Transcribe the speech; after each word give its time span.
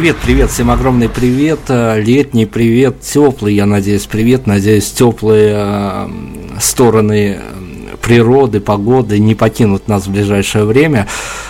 Привет, 0.00 0.16
привет, 0.22 0.50
всем 0.50 0.70
огромный 0.70 1.10
привет, 1.10 1.60
э, 1.68 2.00
летний 2.00 2.46
привет, 2.46 3.02
теплый, 3.02 3.54
я 3.54 3.66
надеюсь, 3.66 4.06
привет, 4.06 4.46
надеюсь, 4.46 4.90
теплые 4.90 5.54
э, 5.54 6.08
стороны 6.58 7.38
природы, 8.00 8.60
погоды 8.60 9.18
не 9.18 9.34
покинут 9.34 9.88
нас 9.88 10.06
в 10.06 10.10
ближайшее 10.10 10.64
время. 10.64 11.06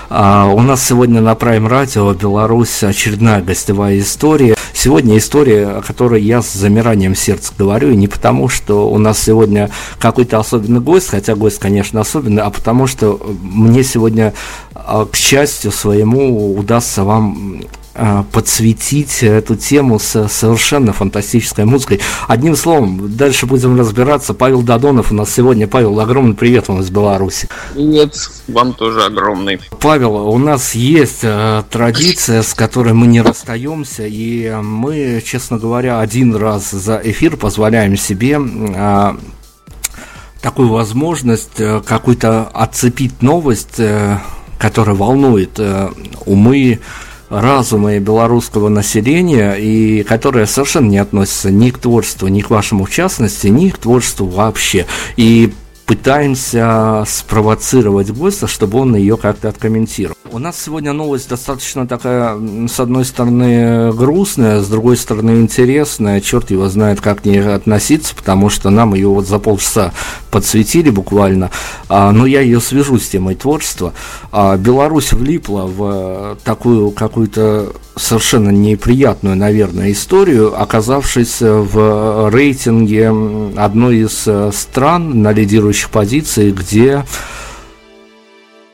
А, 0.09 0.49
у 0.53 0.61
нас 0.63 0.85
сегодня 0.85 1.21
на 1.21 1.35
Prime 1.35 1.69
Radio 1.69 2.13
Беларусь 2.21 2.83
очередная 2.83 3.41
гостевая 3.41 4.01
история. 4.01 4.57
Сегодня 4.73 5.17
история, 5.17 5.69
о 5.69 5.83
которой 5.83 6.21
я 6.21 6.43
с 6.43 6.53
замиранием 6.53 7.15
сердца 7.15 7.53
говорю, 7.57 7.93
и 7.93 7.97
не 7.97 8.09
потому, 8.09 8.49
что 8.49 8.91
у 8.91 8.99
нас 8.99 9.23
сегодня 9.23 9.71
какой-то 10.01 10.41
особенный 10.41 10.81
гость, 10.81 11.11
хотя 11.11 11.37
гость, 11.37 11.61
конечно, 11.61 12.01
особенный, 12.01 12.43
а 12.43 12.51
потому 12.51 12.89
что 12.89 13.21
мне 13.43 13.85
сегодня, 13.85 14.35
к 14.75 15.15
счастью 15.15 15.71
своему, 15.71 16.57
удастся 16.57 17.05
вам 17.05 17.63
а, 17.63 17.90
подсветить 18.33 19.23
эту 19.23 19.57
тему 19.57 19.99
с 19.99 20.29
совершенно 20.29 20.93
фантастической 20.93 21.65
музыкой. 21.65 22.01
Одним 22.29 22.57
словом, 22.57 23.17
дальше 23.17 23.47
будем 23.47 23.79
разбираться. 23.79 24.35
Павел 24.35 24.63
Дадонов 24.63 25.13
у 25.13 25.15
нас 25.15 25.33
сегодня. 25.33 25.67
Павел, 25.67 25.99
огромный 26.01 26.35
привет 26.35 26.69
вам 26.69 26.81
из 26.81 26.91
Беларуси. 26.91 27.49
Привет, 27.75 28.15
вам 28.49 28.73
тоже 28.73 29.05
огромный. 29.05 29.61
Павел, 29.81 30.15
у 30.17 30.39
нас 30.39 30.75
есть 30.75 31.21
э, 31.23 31.63
традиция, 31.71 32.43
с 32.43 32.55
которой 32.55 32.95
мы 32.95 33.07
не 33.07 33.21
расстаемся, 33.21 34.05
и 34.07 34.51
мы, 34.63 35.23
честно 35.25 35.59
говоря, 35.59 36.01
один 36.01 36.35
раз 36.35 36.71
за 36.71 37.01
эфир 37.03 37.37
позволяем 37.37 37.97
себе 37.97 38.39
э, 38.41 39.13
такую 40.41 40.69
возможность 40.69 41.59
э, 41.59 41.81
какую-то 41.85 42.45
отцепить 42.45 43.23
новость, 43.23 43.79
э, 43.79 44.19
которая 44.59 44.95
волнует 44.95 45.59
умы, 46.27 46.81
разума 47.31 47.95
и 47.95 48.01
белорусского 48.01 48.69
населения, 48.69 49.55
и 49.55 50.03
которая 50.03 50.47
совершенно 50.47 50.89
не 50.89 50.99
относится 50.99 51.51
ни 51.51 51.71
к 51.71 51.79
творчеству, 51.79 52.29
ни 52.29 52.41
к 52.41 52.51
вашему 52.51 52.85
в 52.85 52.91
частности, 52.91 53.47
ни 53.47 53.71
к 53.71 53.79
творчеству 53.79 54.27
вообще. 54.27 54.87
И 55.17 55.53
пытаемся 55.91 57.03
спровоцировать 57.05 58.13
гостя, 58.13 58.47
чтобы 58.47 58.79
он 58.79 58.95
ее 58.95 59.17
как-то 59.17 59.49
откомментировал. 59.49 60.17
У 60.31 60.39
нас 60.39 60.57
сегодня 60.63 60.93
новость 60.93 61.29
достаточно 61.29 61.85
такая, 61.85 62.39
с 62.69 62.79
одной 62.79 63.05
стороны, 63.05 63.93
грустная, 63.93 64.61
с 64.61 64.69
другой 64.69 64.97
стороны, 64.97 65.41
интересная. 65.41 66.21
Черт 66.21 66.53
его 66.53 66.69
знает, 66.69 67.01
как 67.01 67.23
к 67.23 67.25
ней 67.25 67.43
относиться, 67.43 68.15
потому 68.15 68.51
что 68.51 68.71
нам 68.71 68.95
ее 68.95 69.09
вот 69.09 69.27
за 69.27 69.41
полчаса 69.41 69.93
подсветили 70.31 70.91
буквально. 70.91 71.51
А, 71.89 72.13
но 72.13 72.25
я 72.25 72.41
ее 72.41 72.61
свяжу 72.61 73.01
с 73.01 73.09
темой 73.09 73.35
творчества. 73.35 73.93
А, 74.31 74.57
Беларусь 74.57 75.13
влипла 75.13 75.63
в 75.63 76.39
такую 76.45 76.93
какую-то 76.93 77.73
совершенно 78.01 78.51
неприятную, 78.51 79.37
наверное, 79.37 79.93
историю, 79.93 80.61
оказавшись 80.61 81.39
в 81.41 82.31
рейтинге 82.31 83.09
одной 83.57 83.99
из 83.99 84.27
стран 84.55 85.23
на 85.23 85.33
лидирующих 85.33 85.91
позициях, 85.91 86.55
где 86.55 87.05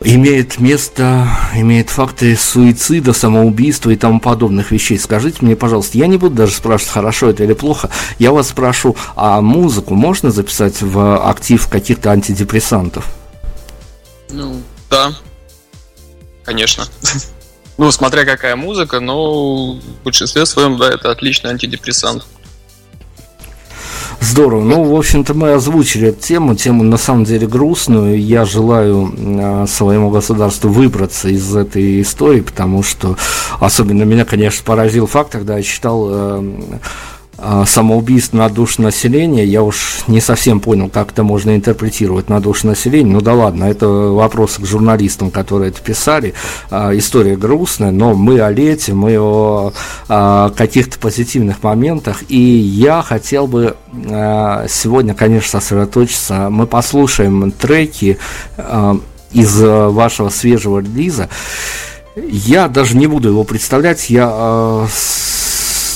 имеет 0.01 0.61
место, 0.61 1.29
имеет 1.55 1.91
факты 1.91 2.37
суицида, 2.37 3.13
самоубийства 3.13 3.91
и 3.91 3.97
тому 3.97 4.21
подобных 4.21 4.71
вещей. 4.71 4.99
Скажите 4.99 5.39
мне, 5.41 5.57
пожалуйста, 5.57 5.99
я 5.99 6.07
не 6.07 6.19
буду 6.19 6.37
даже 6.37 6.53
спрашивать, 6.53 6.93
хорошо 6.93 7.31
это 7.31 7.45
или 7.45 7.55
плохо, 7.55 7.91
я 8.19 8.33
вас 8.33 8.49
спрошу, 8.49 8.97
а 9.17 9.41
музыку 9.41 9.95
можно 9.95 10.31
записать 10.31 10.83
в 10.83 11.29
актив 11.29 11.67
каких-то 11.69 12.11
антидепрессантов? 12.11 13.07
Ну, 14.31 14.61
да, 14.91 15.13
конечно. 16.45 16.85
Ну, 17.79 17.93
смотря 17.93 18.25
какая 18.25 18.57
музыка, 18.57 19.01
но 19.01 19.75
в 19.75 19.81
большинстве 20.05 20.47
своем, 20.47 20.79
да, 20.79 20.89
это 20.89 21.11
отличный 21.11 21.51
антидепрессант. 21.51 22.25
Здорово. 24.21 24.63
Ну, 24.63 24.83
в 24.83 24.97
общем-то, 24.97 25.35
мы 25.35 25.53
озвучили 25.53 26.09
эту 26.09 26.21
тему, 26.21 26.55
тему 26.55 26.83
на 26.83 26.97
самом 26.97 27.25
деле 27.25 27.47
грустную. 27.47 28.21
Я 28.21 28.45
желаю 28.45 29.15
э, 29.17 29.67
своему 29.69 30.11
государству 30.11 30.71
выбраться 30.71 31.29
из 31.29 31.55
этой 31.55 32.01
истории, 32.01 32.41
потому 32.41 32.83
что 32.83 33.17
особенно 33.61 34.05
меня, 34.05 34.25
конечно, 34.25 34.65
поразил 34.65 35.07
факт, 35.07 35.33
когда 35.33 35.59
я 35.59 35.63
читал 35.63 36.09
э, 36.11 36.55
самоубийств 37.67 38.33
на 38.33 38.49
душу 38.49 38.83
населения, 38.83 39.45
я 39.45 39.63
уж 39.63 40.05
не 40.07 40.21
совсем 40.21 40.61
понял, 40.61 40.89
как 40.89 41.13
это 41.13 41.23
можно 41.23 41.55
интерпретировать 41.55 42.29
на 42.29 42.41
душу 42.41 42.67
населения. 42.67 43.11
Ну 43.11 43.21
да 43.21 43.35
ладно, 43.35 43.65
это 43.65 43.87
вопрос 43.89 44.57
к 44.59 44.65
журналистам, 44.65 45.31
которые 45.31 45.71
это 45.71 45.81
писали. 45.83 46.35
А, 46.71 46.97
история 46.97 47.37
грустная, 47.37 47.91
но 47.91 48.15
мы 48.15 48.41
о 48.41 48.51
лете, 48.51 48.95
мы 48.95 49.19
о, 49.19 49.73
о 50.09 50.51
каких-то 50.51 50.99
позитивных 50.99 51.63
моментах. 51.63 52.23
И 52.29 52.39
я 52.39 53.03
хотел 53.03 53.47
бы 53.47 53.77
а, 54.11 54.67
сегодня, 54.69 55.15
конечно, 55.15 55.61
сосредоточиться. 55.61 56.49
Мы 56.51 56.67
послушаем 56.67 57.51
треки 57.53 58.19
из 59.33 59.61
вашего 59.61 60.31
свежего 60.31 60.79
релиза. 60.79 61.29
Я 62.17 62.69
даже 62.69 62.97
не 62.97 63.07
буду 63.07 63.29
его 63.29 63.45
представлять, 63.45 64.09
я 64.09 64.87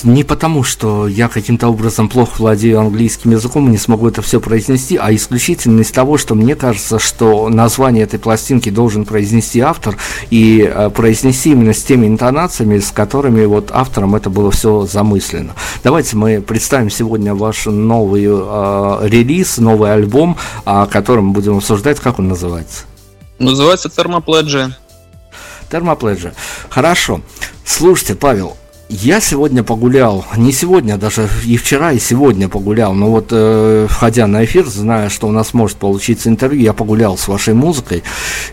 не 0.04 0.24
потому, 0.24 0.62
что 0.62 1.06
я 1.08 1.28
каким-то 1.28 1.68
образом 1.68 2.08
плохо 2.08 2.34
владею 2.38 2.80
английским 2.80 3.32
языком 3.32 3.68
и 3.68 3.72
не 3.72 3.78
смогу 3.78 4.08
это 4.08 4.22
все 4.22 4.40
произнести, 4.40 4.96
а 4.96 5.14
исключительно 5.14 5.80
из 5.80 5.90
того, 5.90 6.18
что 6.18 6.34
мне 6.34 6.54
кажется, 6.56 6.98
что 6.98 7.48
название 7.48 8.04
этой 8.04 8.18
пластинки 8.18 8.70
должен 8.70 9.04
произнести 9.04 9.60
автор 9.60 9.96
и 10.30 10.62
э, 10.62 10.90
произнести 10.90 11.52
именно 11.52 11.72
с 11.72 11.82
теми 11.82 12.06
интонациями, 12.06 12.78
с 12.78 12.90
которыми 12.90 13.44
вот 13.44 13.70
автором 13.72 14.14
это 14.14 14.30
было 14.30 14.50
все 14.50 14.86
замыслено. 14.86 15.54
Давайте 15.82 16.16
мы 16.16 16.40
представим 16.40 16.90
сегодня 16.90 17.34
ваш 17.34 17.66
новый 17.66 18.24
э, 18.26 19.08
релиз, 19.08 19.58
новый 19.58 19.92
альбом, 19.92 20.36
о 20.64 20.86
котором 20.86 21.32
будем 21.32 21.58
обсуждать, 21.58 22.00
как 22.00 22.18
он 22.18 22.28
называется. 22.28 22.84
Называется 23.38 23.88
Термопледжи. 23.88 24.74
Термопледжа. 25.70 26.32
Хорошо. 26.68 27.20
Слушайте, 27.64 28.14
Павел, 28.14 28.56
я 28.90 29.20
сегодня 29.20 29.62
погулял, 29.62 30.24
не 30.36 30.50
сегодня, 30.50 30.96
даже 30.96 31.28
и 31.44 31.56
вчера, 31.56 31.92
и 31.92 32.00
сегодня 32.00 32.48
погулял, 32.48 32.92
но 32.92 33.08
вот 33.08 33.28
э, 33.30 33.86
входя 33.88 34.26
на 34.26 34.44
эфир, 34.44 34.66
зная, 34.66 35.08
что 35.08 35.28
у 35.28 35.30
нас 35.30 35.54
может 35.54 35.76
получиться 35.76 36.28
интервью, 36.28 36.62
я 36.62 36.72
погулял 36.72 37.16
с 37.16 37.28
вашей 37.28 37.54
музыкой, 37.54 38.02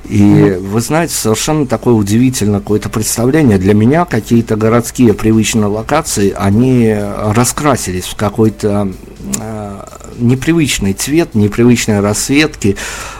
и 0.08 0.22
mm-hmm. 0.22 0.60
вы 0.60 0.82
знаете, 0.82 1.16
совершенно 1.16 1.66
такое 1.66 1.96
удивительное 1.96 2.60
какое-то 2.60 2.90
представление. 2.90 3.58
Для 3.58 3.74
меня 3.74 4.06
какие-то 4.06 4.56
городские 4.56 5.16
привычные 5.16 5.66
локации, 5.66 6.32
они 6.38 6.96
раскрасились 6.96 8.06
в 8.06 8.16
какой-то 8.16 8.92
э, 9.40 9.82
непривычный 10.20 10.94
цвет, 10.94 11.34
непривычные 11.34 12.00
расцветки, 12.00 12.78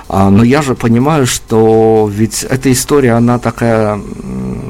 а, 0.08 0.30
но 0.30 0.44
я 0.44 0.62
же 0.62 0.76
понимаю, 0.76 1.26
что 1.26 2.10
ведь 2.14 2.44
эта 2.44 2.72
история, 2.72 3.14
она 3.14 3.40
такая 3.40 4.00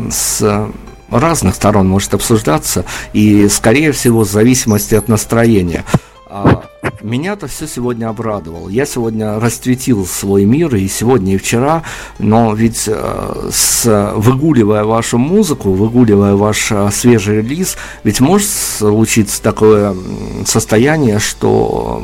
с 0.10 0.70
разных 1.10 1.56
сторон 1.56 1.88
может 1.88 2.14
обсуждаться, 2.14 2.86
и, 3.14 3.48
скорее 3.50 3.92
всего, 3.92 4.22
в 4.22 4.30
зависимости 4.30 4.96
от 4.96 5.08
настроения. 5.08 5.86
А, 6.30 6.64
меня-то 7.02 7.48
все 7.48 7.68
сегодня 7.68 8.10
обрадовало. 8.10 8.70
Я 8.70 8.86
сегодня 8.86 9.40
расцветил 9.40 10.06
свой 10.06 10.46
мир 10.46 10.76
и 10.76 10.88
сегодня, 10.88 11.36
и 11.36 11.38
вчера, 11.38 11.84
но 12.20 12.54
ведь 12.54 12.84
э, 12.88 13.50
с, 13.52 14.12
выгуливая 14.16 14.84
вашу 14.84 15.18
музыку, 15.18 15.72
выгуливая 15.72 16.36
ваш 16.36 16.72
э, 16.72 16.90
свежий 16.92 17.38
релиз, 17.38 17.78
ведь 18.04 18.20
может 18.20 18.50
случиться 18.50 19.42
такое 19.42 19.96
состояние, 20.46 21.20
что 21.20 22.04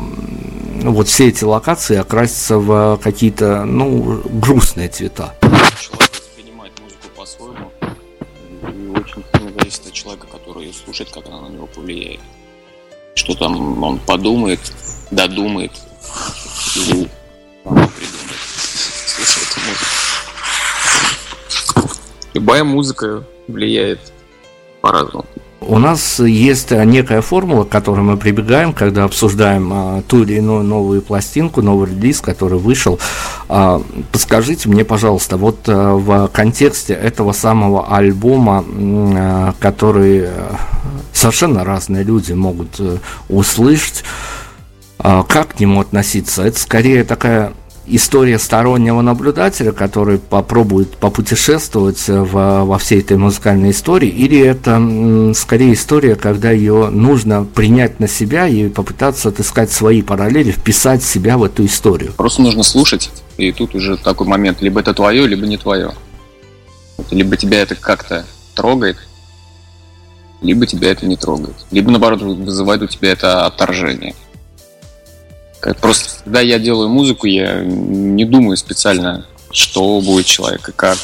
вот 0.83 1.07
все 1.07 1.27
эти 1.27 1.44
локации 1.44 1.97
окрасятся 1.97 2.57
в 2.57 3.00
какие-то, 3.03 3.65
ну, 3.65 4.21
грустные 4.31 4.88
цвета. 4.88 5.33
Слушает, 10.73 11.11
как 11.11 11.27
она 11.27 11.41
на 11.41 11.47
него 11.50 11.67
повлияет. 11.67 12.19
Что 13.15 13.33
там 13.35 13.83
он 13.83 14.00
подумает, 14.00 14.59
додумает 15.11 15.71
или 16.75 17.09
придумает, 17.65 18.39
слушает 19.05 19.57
музыку. 19.65 19.85
Любая 22.33 22.63
музыка 22.63 23.23
влияет 23.47 24.00
по-разному. 24.81 25.25
У 25.68 25.77
нас 25.80 26.19
есть 26.19 26.71
некая 26.71 27.21
формула, 27.21 27.63
к 27.63 27.69
которой 27.69 28.01
мы 28.01 28.18
прибегаем, 28.18 28.74
когда 28.74 29.04
обсуждаем 29.06 29.71
а, 29.74 30.01
ту 30.07 30.24
или 30.24 30.36
иную 30.36 30.63
новую 30.63 31.01
пластинку, 31.01 31.62
новый 31.62 31.89
релиз, 31.89 32.21
который 32.21 32.60
вышел. 32.60 33.00
А, 33.50 33.81
подскажите 34.12 34.69
мне, 34.69 34.83
пожалуйста, 34.83 35.38
вот 35.38 35.60
а, 35.68 35.95
в 35.95 36.27
контексте 36.27 36.94
этого 36.94 37.31
самого 37.31 37.95
альбома, 37.95 38.63
а, 38.68 39.54
который 39.60 40.27
совершенно 41.13 41.63
разные 41.63 42.04
люди 42.04 42.33
могут 42.33 42.80
услышать, 43.30 44.04
а, 45.04 45.24
как 45.24 45.56
к 45.56 45.60
нему 45.60 45.81
относиться? 45.81 46.44
Это 46.44 46.57
скорее 46.57 47.04
такая 47.04 47.54
история 47.85 48.39
стороннего 48.39 49.01
наблюдателя, 49.01 49.71
который 49.71 50.18
попробует 50.18 50.97
попутешествовать 50.97 52.07
в, 52.07 52.63
во 52.63 52.77
всей 52.77 53.00
этой 53.00 53.18
музыкальной 53.18 53.71
истории, 53.71 54.09
или 54.09 54.39
это 54.39 55.33
скорее 55.35 55.74
история, 55.74 56.15
когда 56.15 56.51
ее 56.51 56.89
нужно 56.89 57.44
принять 57.44 58.00
на 58.00 58.07
себя 58.07 58.47
и 58.47 58.69
попытаться 58.69 59.30
отыскать 59.30 59.71
свои 59.71 60.01
параллели, 60.01 60.51
вписать 60.51 61.03
себя 61.03 61.38
в 61.38 61.44
эту 61.44 61.65
историю? 61.65 62.13
Просто 62.13 62.41
нужно 62.41 62.63
слушать, 62.63 63.12
и 63.38 63.51
тут 63.51 63.75
уже 63.75 63.97
такой 63.97 64.27
момент, 64.27 64.62
либо 64.62 64.79
это 64.79 64.94
твое, 64.94 65.27
либо 65.27 65.45
не 65.45 65.57
твое. 65.57 65.91
Либо 67.12 67.36
тебя 67.38 67.62
это 67.62 67.75
как-то 67.75 68.25
трогает, 68.56 68.97
либо 70.41 70.68
тебя 70.68 70.91
это 70.91 71.06
не 71.06 71.15
трогает. 71.15 71.56
Либо, 71.71 71.89
наоборот, 71.89 72.21
вызывает 72.21 72.81
у 72.81 72.88
тебя 72.88 73.12
это 73.12 73.45
отторжение. 73.45 74.13
Просто, 75.81 76.24
когда 76.24 76.42
я 76.42 76.60
делаю 76.60 76.89
музыку, 76.89 77.27
я 77.27 77.62
не 77.63 78.25
думаю 78.25 78.57
специально, 78.57 79.25
что 79.51 80.01
будет 80.01 80.25
человек 80.25 80.68
и 80.69 80.71
как. 80.71 80.98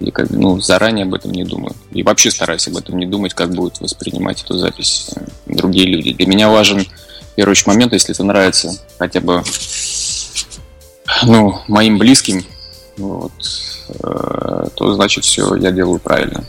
И 0.00 0.10
как 0.10 0.30
ну, 0.30 0.60
заранее 0.60 1.04
об 1.04 1.14
этом 1.14 1.30
не 1.30 1.44
думаю. 1.44 1.74
И 1.92 2.02
вообще 2.02 2.30
стараюсь 2.30 2.66
об 2.68 2.76
этом 2.76 2.98
не 2.98 3.06
думать, 3.06 3.34
как 3.34 3.50
будут 3.50 3.80
воспринимать 3.80 4.42
эту 4.42 4.58
запись 4.58 5.10
э, 5.14 5.20
другие 5.46 5.86
люди. 5.86 6.14
Для 6.14 6.26
меня 6.26 6.48
важен, 6.48 6.86
первый 7.36 7.52
очередь, 7.52 7.66
момент, 7.66 7.92
если 7.92 8.14
это 8.14 8.24
нравится 8.24 8.76
хотя 8.98 9.20
бы 9.20 9.42
ну, 11.24 11.60
моим 11.68 11.98
близким, 11.98 12.44
вот, 12.96 13.32
э, 13.88 14.64
то 14.74 14.94
значит 14.94 15.24
все, 15.24 15.54
я 15.54 15.70
делаю 15.70 16.00
правильно. 16.00 16.44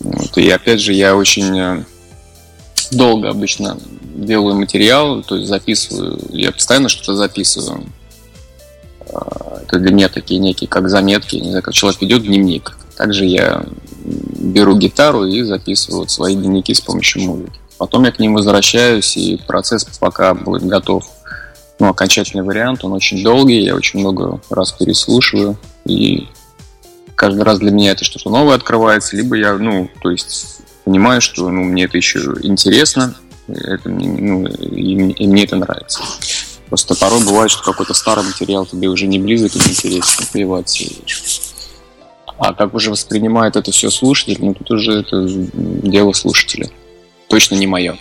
Вот. 0.00 0.36
И 0.36 0.50
опять 0.50 0.80
же, 0.80 0.92
я 0.92 1.16
очень 1.16 1.58
э, 1.58 1.84
долго 2.92 3.30
обычно 3.30 3.78
делаю 4.14 4.56
материал, 4.56 5.22
то 5.22 5.36
есть 5.36 5.48
записываю, 5.48 6.18
я 6.30 6.52
постоянно 6.52 6.88
что-то 6.88 7.14
записываю. 7.14 7.84
А, 9.12 9.60
это 9.62 9.78
для 9.78 9.92
меня 9.92 10.08
такие 10.08 10.40
некие, 10.40 10.68
как 10.68 10.88
заметки, 10.88 11.36
не 11.36 11.50
знаю, 11.50 11.62
как 11.62 11.74
человек 11.74 12.00
ведет 12.00 12.22
дневник. 12.22 12.76
Также 12.96 13.26
я 13.26 13.64
беру 14.04 14.76
гитару 14.76 15.24
и 15.24 15.42
записываю 15.42 16.08
свои 16.08 16.34
дневники 16.34 16.72
с 16.72 16.80
помощью 16.80 17.22
музыки. 17.22 17.60
Потом 17.78 18.04
я 18.04 18.12
к 18.12 18.18
ним 18.18 18.34
возвращаюсь, 18.34 19.16
и 19.16 19.40
процесс 19.46 19.84
пока 20.00 20.34
будет 20.34 20.66
готов. 20.66 21.04
Ну, 21.78 21.88
окончательный 21.88 22.42
вариант, 22.42 22.84
он 22.84 22.94
очень 22.94 23.22
долгий, 23.22 23.60
я 23.60 23.74
очень 23.74 24.00
много 24.00 24.40
раз 24.48 24.72
переслушиваю, 24.72 25.58
и 25.84 26.26
каждый 27.14 27.42
раз 27.42 27.58
для 27.58 27.70
меня 27.70 27.90
это 27.90 28.04
что-то 28.04 28.30
новое 28.30 28.54
открывается, 28.54 29.14
либо 29.14 29.36
я, 29.36 29.58
ну, 29.58 29.90
то 30.00 30.10
есть 30.10 30.60
понимаю, 30.86 31.20
что 31.20 31.50
ну, 31.50 31.64
мне 31.64 31.84
это 31.84 31.96
еще 31.96 32.20
интересно, 32.42 33.14
это, 33.48 33.88
ну, 33.88 34.46
и, 34.46 35.12
и 35.12 35.26
мне 35.26 35.44
это 35.44 35.56
нравится. 35.56 36.00
Просто 36.68 36.94
порой 36.94 37.24
бывает, 37.24 37.50
что 37.50 37.62
какой-то 37.62 37.92
старый 37.92 38.24
материал 38.24 38.66
тебе 38.66 38.88
уже 38.88 39.06
не 39.06 39.18
близок 39.18 39.54
и 39.54 39.58
не 39.58 39.66
интересен, 39.66 40.26
плевать. 40.32 40.88
А 42.38 42.54
как 42.54 42.74
уже 42.74 42.90
воспринимает 42.90 43.56
это 43.56 43.72
все 43.72 43.90
слушатель, 43.90 44.36
ну 44.38 44.54
тут 44.54 44.70
уже 44.70 45.00
это 45.00 45.26
дело 45.26 46.12
слушателя. 46.12 46.70
Точно 47.28 47.56
не 47.56 47.66
мое. 47.66 47.98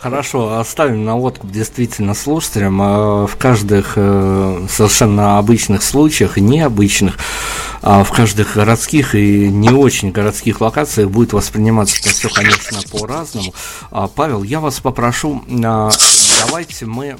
Хорошо, 0.00 0.58
оставим 0.58 1.04
наводку 1.04 1.46
действительно 1.48 2.14
слушателям. 2.14 2.80
А 2.80 3.26
в 3.26 3.36
каждых 3.36 3.94
э, 3.96 4.66
совершенно 4.70 5.38
обычных 5.38 5.82
случаях 5.82 6.38
и 6.38 6.40
необычных, 6.40 7.18
а 7.82 8.04
в 8.04 8.12
каждых 8.12 8.54
городских 8.54 9.16
и 9.16 9.48
не 9.48 9.70
очень 9.70 10.12
городских 10.12 10.60
локациях 10.60 11.10
будет 11.10 11.32
восприниматься 11.32 11.96
это 11.98 12.10
все, 12.10 12.28
конечно, 12.28 12.80
по-разному. 12.92 13.52
А, 13.90 14.06
Павел, 14.06 14.44
я 14.44 14.60
вас 14.60 14.78
попрошу, 14.78 15.42
давайте 15.48 16.86
мы 16.86 17.16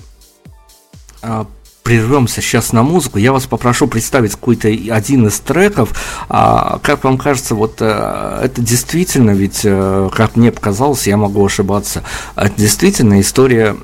прервемся 1.88 2.42
сейчас 2.42 2.74
на 2.74 2.82
музыку. 2.82 3.16
Я 3.16 3.32
вас 3.32 3.46
попрошу 3.46 3.86
представить 3.86 4.32
какой-то 4.32 4.68
один 4.68 5.26
из 5.26 5.40
треков. 5.40 5.98
А, 6.28 6.80
как 6.82 7.02
вам 7.02 7.16
кажется, 7.16 7.54
вот 7.54 7.76
а, 7.80 8.44
это 8.44 8.60
действительно, 8.60 9.30
ведь, 9.30 9.62
а, 9.64 10.10
как 10.10 10.36
мне 10.36 10.52
показалось, 10.52 11.06
я 11.06 11.16
могу 11.16 11.42
ошибаться, 11.46 12.04
это 12.36 12.52
действительно 12.58 13.18
история, 13.22 13.74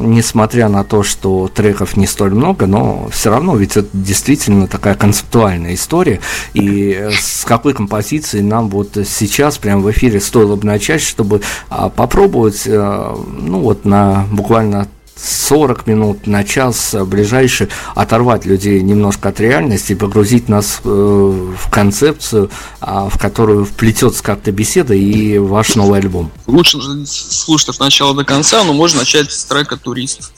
несмотря 0.00 0.68
на 0.68 0.82
то, 0.82 1.04
что 1.04 1.46
треков 1.46 1.96
не 1.96 2.08
столь 2.08 2.34
много, 2.34 2.66
но 2.66 3.08
все 3.12 3.30
равно 3.30 3.54
ведь 3.54 3.76
это 3.76 3.90
действительно 3.92 4.66
такая 4.66 4.96
концептуальная 4.96 5.74
история. 5.74 6.18
И 6.52 7.10
с 7.12 7.44
какой 7.44 7.74
композицией 7.74 8.42
нам 8.42 8.68
вот 8.70 8.98
сейчас 9.06 9.56
прямо 9.58 9.82
в 9.82 9.90
эфире 9.92 10.20
стоило 10.20 10.56
бы 10.56 10.66
начать, 10.66 11.00
чтобы 11.00 11.42
а, 11.68 11.90
попробовать, 11.90 12.64
а, 12.66 13.16
ну 13.38 13.60
вот 13.60 13.84
на 13.84 14.26
буквально 14.32 14.88
40 15.16 15.86
минут 15.86 16.26
на 16.26 16.44
час 16.44 16.94
ближайший 17.06 17.68
оторвать 17.94 18.44
людей 18.44 18.80
немножко 18.82 19.30
от 19.30 19.40
реальности 19.40 19.92
и 19.92 19.94
погрузить 19.94 20.48
нас 20.48 20.80
э, 20.84 20.88
в 20.88 21.70
концепцию, 21.70 22.50
а, 22.80 23.08
в 23.08 23.18
которую 23.18 23.64
вплетется 23.64 24.22
как-то 24.22 24.52
беседа 24.52 24.94
и 24.94 25.38
ваш 25.38 25.74
новый 25.74 26.00
альбом. 26.00 26.30
Лучше 26.46 26.78
слушать 27.06 27.70
от 27.70 27.80
начала 27.80 28.14
до 28.14 28.24
конца, 28.24 28.62
но 28.64 28.72
можно 28.72 29.00
начать 29.00 29.32
с 29.32 29.44
трека 29.44 29.76
«Турист». 29.76 30.32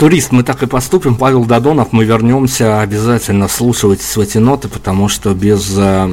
Турист, 0.00 0.32
мы 0.32 0.42
так 0.44 0.62
и 0.62 0.66
поступим. 0.66 1.14
Павел 1.14 1.44
Додонов, 1.44 1.92
мы 1.92 2.06
вернемся 2.06 2.80
обязательно 2.80 3.48
слушать 3.48 4.00
эти 4.16 4.38
ноты, 4.38 4.68
потому 4.68 5.10
что 5.10 5.34
без, 5.34 5.74
э, 5.76 6.10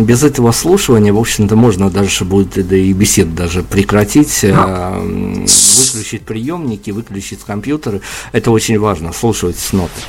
без 0.00 0.22
этого 0.22 0.52
слушания, 0.52 1.12
в 1.12 1.18
общем-то, 1.18 1.54
можно 1.54 1.90
даже 1.90 2.24
будет 2.24 2.66
да 2.66 2.74
и 2.74 2.94
бесед 2.94 3.34
даже 3.34 3.62
прекратить, 3.62 4.42
э, 4.42 4.54
выключить 4.54 6.22
приемники, 6.22 6.90
выключить 6.90 7.40
компьютеры. 7.40 8.00
Это 8.32 8.50
очень 8.50 8.78
важно, 8.78 9.12
слушать 9.12 9.58
ноты. 9.72 10.00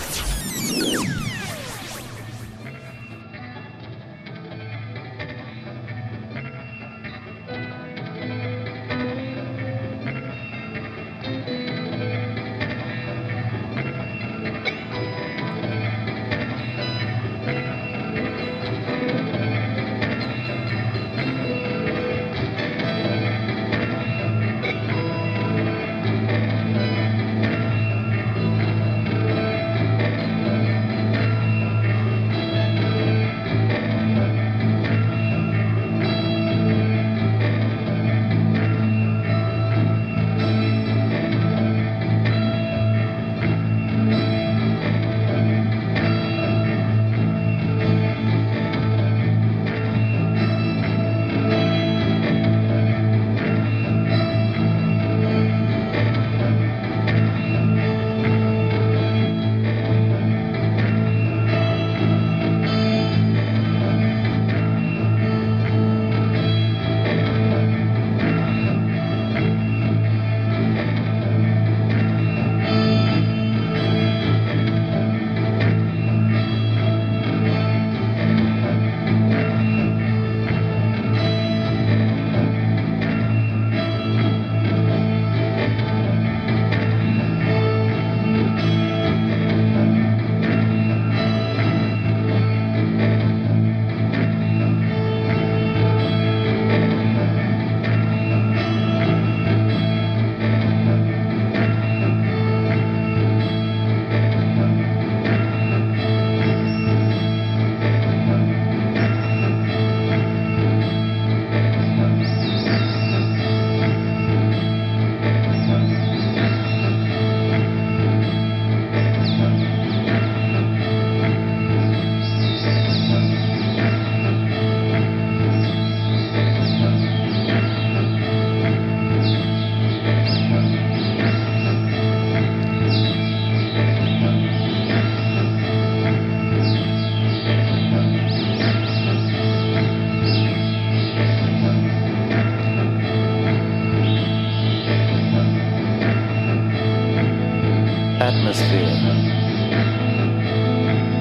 Atmosphere. 148.59 148.89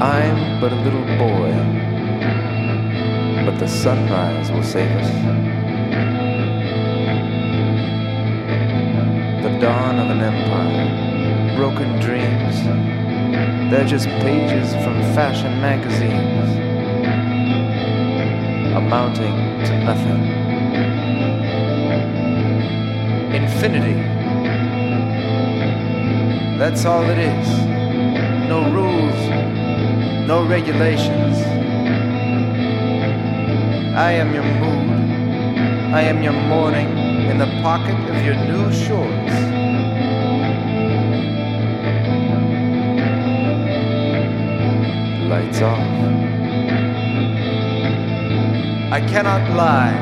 I'm 0.02 0.60
but 0.60 0.72
a 0.72 0.76
little 0.76 1.04
boy, 1.18 1.52
but 3.44 3.58
the 3.58 3.66
sunrise 3.66 4.50
will 4.50 4.62
save 4.62 4.90
us. 4.90 5.10
The 9.42 9.58
dawn 9.60 9.98
of 9.98 10.10
an 10.10 10.20
empire, 10.20 11.56
broken 11.56 12.00
dreams, 12.00 12.64
they're 13.70 13.86
just 13.86 14.06
pages 14.06 14.72
from 14.84 15.00
fashion 15.14 15.60
magazines, 15.60 16.50
amounting 18.76 19.64
to 19.66 19.84
nothing. 19.84 20.46
Infinity 23.34 24.15
that's 26.58 26.86
all 26.86 27.04
it 27.04 27.18
is. 27.18 27.48
No 28.48 28.70
rules, 28.72 30.26
no 30.26 30.46
regulations. 30.48 31.36
I 33.94 34.12
am 34.12 34.32
your 34.34 34.42
mood. 34.42 34.86
I 35.94 36.00
am 36.00 36.22
your 36.22 36.32
morning 36.32 36.88
in 37.30 37.38
the 37.38 37.46
pocket 37.62 37.96
of 38.10 38.24
your 38.24 38.34
new 38.34 38.72
shorts. 38.72 39.34
Lights 45.28 45.60
off. 45.60 45.78
I 48.92 49.00
cannot 49.06 49.56
lie. 49.56 49.94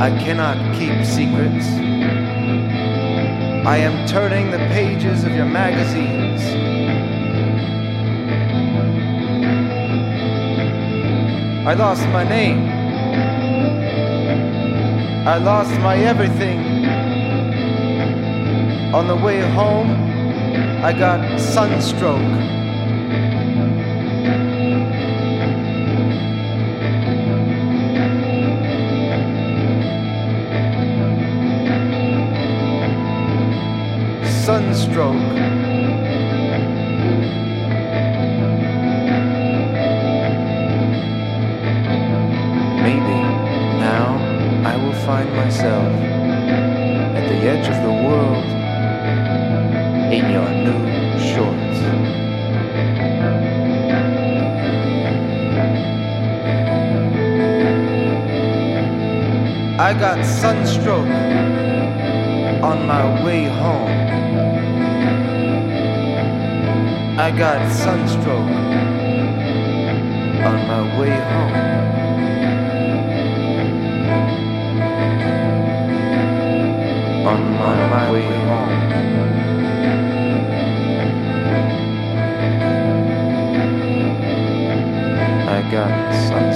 I 0.00 0.10
cannot 0.22 0.74
keep 0.76 1.04
secrets. 1.04 1.87
I 3.68 3.76
am 3.76 4.08
turning 4.08 4.50
the 4.50 4.56
pages 4.72 5.24
of 5.24 5.34
your 5.34 5.44
magazines. 5.44 6.40
I 11.66 11.74
lost 11.74 12.00
my 12.06 12.24
name. 12.24 12.66
I 15.28 15.36
lost 15.36 15.78
my 15.80 15.98
everything. 15.98 16.60
On 18.94 19.06
the 19.06 19.16
way 19.16 19.42
home, 19.50 19.90
I 20.82 20.94
got 20.94 21.38
sunstroke. 21.38 22.57
stroke. 34.98 35.47
I 67.28 67.30
got 67.36 67.70
sunstroke 67.70 68.50
on 70.48 70.58
my 70.66 70.98
way 70.98 71.10
home. 71.10 71.54
On 77.26 77.40
my, 77.58 77.76
my 77.90 78.10
way 78.10 78.22
home. 78.22 78.72
I 85.48 85.70
got 85.70 86.14
sunstroke. 86.14 86.47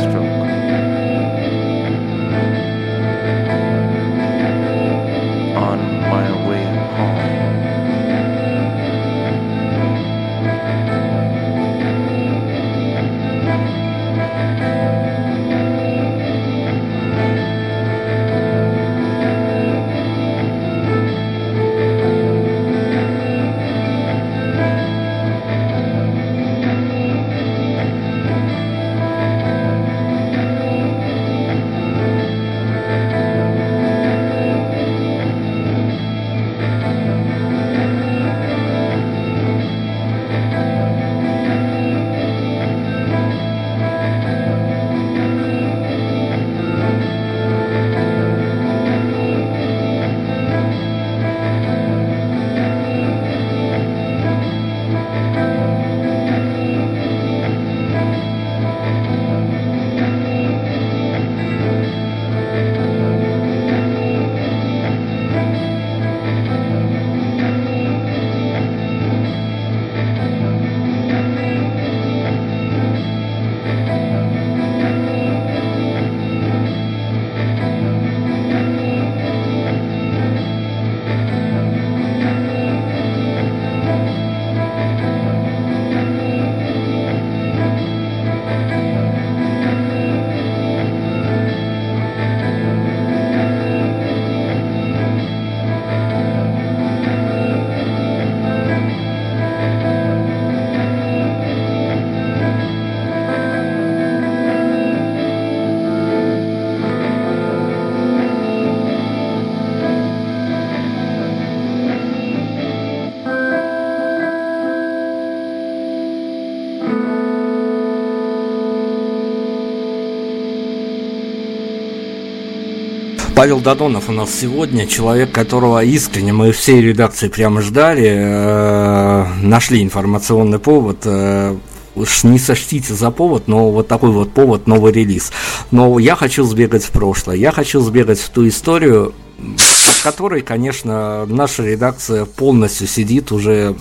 Павел 123.34 123.60
Дадонов 123.60 124.08
у 124.08 124.12
нас 124.12 124.30
сегодня, 124.32 124.86
человек, 124.86 125.32
которого 125.32 125.82
искренне 125.82 126.32
мы 126.32 126.52
всей 126.52 126.82
редакции 126.82 127.28
прямо 127.28 127.62
ждали, 127.62 128.06
э, 128.06 129.26
нашли 129.42 129.82
информационный 129.82 130.58
повод, 130.58 130.98
э, 131.04 131.56
уж 131.94 132.24
не 132.24 132.38
сочтите 132.38 132.92
за 132.92 133.10
повод, 133.10 133.48
но 133.48 133.70
вот 133.70 133.88
такой 133.88 134.10
вот 134.10 134.32
повод, 134.32 134.66
новый 134.66 134.92
релиз. 134.92 135.32
Но 135.70 135.98
я 135.98 136.14
хочу 136.14 136.44
сбегать 136.44 136.84
в 136.84 136.90
прошлое, 136.90 137.36
я 137.36 137.52
хочу 137.52 137.80
сбегать 137.80 138.20
в 138.20 138.28
ту 138.28 138.46
историю, 138.46 139.14
под 139.38 140.02
которой, 140.02 140.42
конечно, 140.42 141.24
наша 141.26 141.64
редакция 141.64 142.26
полностью 142.26 142.86
сидит 142.86 143.32
уже 143.32 143.76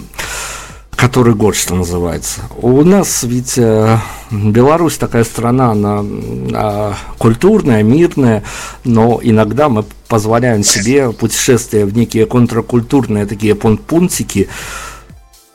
который 1.01 1.33
год, 1.33 1.55
что 1.55 1.73
называется. 1.73 2.41
У 2.57 2.83
нас 2.83 3.23
ведь 3.23 3.57
э, 3.57 3.97
Беларусь 4.29 4.97
такая 4.97 5.23
страна, 5.23 5.71
она 5.71 6.03
э, 6.03 6.93
культурная, 7.17 7.81
мирная, 7.81 8.43
но 8.83 9.19
иногда 9.23 9.67
мы 9.67 9.83
позволяем 10.07 10.63
себе 10.63 11.11
путешествия 11.11 11.85
в 11.85 11.97
некие 11.97 12.27
контркультурные 12.27 13.25
такие 13.25 13.55
пунктики. 13.55 14.47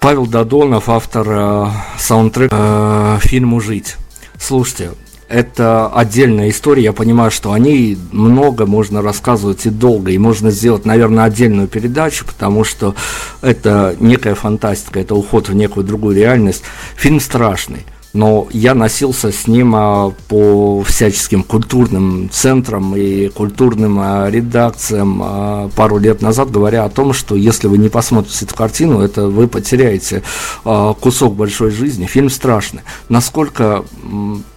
Павел 0.00 0.26
Додонов, 0.26 0.88
автор 0.88 1.26
э, 1.28 1.66
саундтрека 1.96 3.20
э, 3.22 3.28
фильму 3.28 3.60
«Жить». 3.60 3.94
Слушайте, 4.40 4.90
это 5.28 5.88
отдельная 5.88 6.50
история. 6.50 6.84
Я 6.84 6.92
понимаю, 6.92 7.30
что 7.30 7.52
о 7.52 7.58
ней 7.58 7.98
много 8.12 8.66
можно 8.66 9.02
рассказывать 9.02 9.66
и 9.66 9.70
долго. 9.70 10.12
И 10.12 10.18
можно 10.18 10.50
сделать, 10.50 10.84
наверное, 10.84 11.24
отдельную 11.24 11.68
передачу, 11.68 12.24
потому 12.24 12.64
что 12.64 12.94
это 13.42 13.96
некая 13.98 14.34
фантастика, 14.34 15.00
это 15.00 15.14
уход 15.14 15.48
в 15.48 15.54
некую 15.54 15.84
другую 15.84 16.16
реальность. 16.16 16.62
Фильм 16.96 17.20
страшный 17.20 17.86
но 18.16 18.48
я 18.50 18.74
носился 18.74 19.30
с 19.30 19.46
ним 19.46 19.74
а, 19.76 20.10
по 20.28 20.82
всяческим 20.82 21.42
культурным 21.42 22.30
центрам 22.32 22.96
и 22.96 23.28
культурным 23.28 23.98
а, 24.00 24.30
редакциям 24.30 25.20
а, 25.22 25.68
пару 25.76 25.98
лет 25.98 26.22
назад, 26.22 26.50
говоря 26.50 26.84
о 26.84 26.88
том, 26.88 27.12
что 27.12 27.36
если 27.36 27.68
вы 27.68 27.78
не 27.78 27.88
посмотрите 27.90 28.46
эту 28.46 28.54
картину, 28.54 29.00
это 29.00 29.26
вы 29.26 29.48
потеряете 29.48 30.22
кусок 30.64 31.34
большой 31.36 31.70
жизни. 31.70 32.06
Фильм 32.06 32.30
страшный. 32.30 32.80
Насколько, 33.08 33.84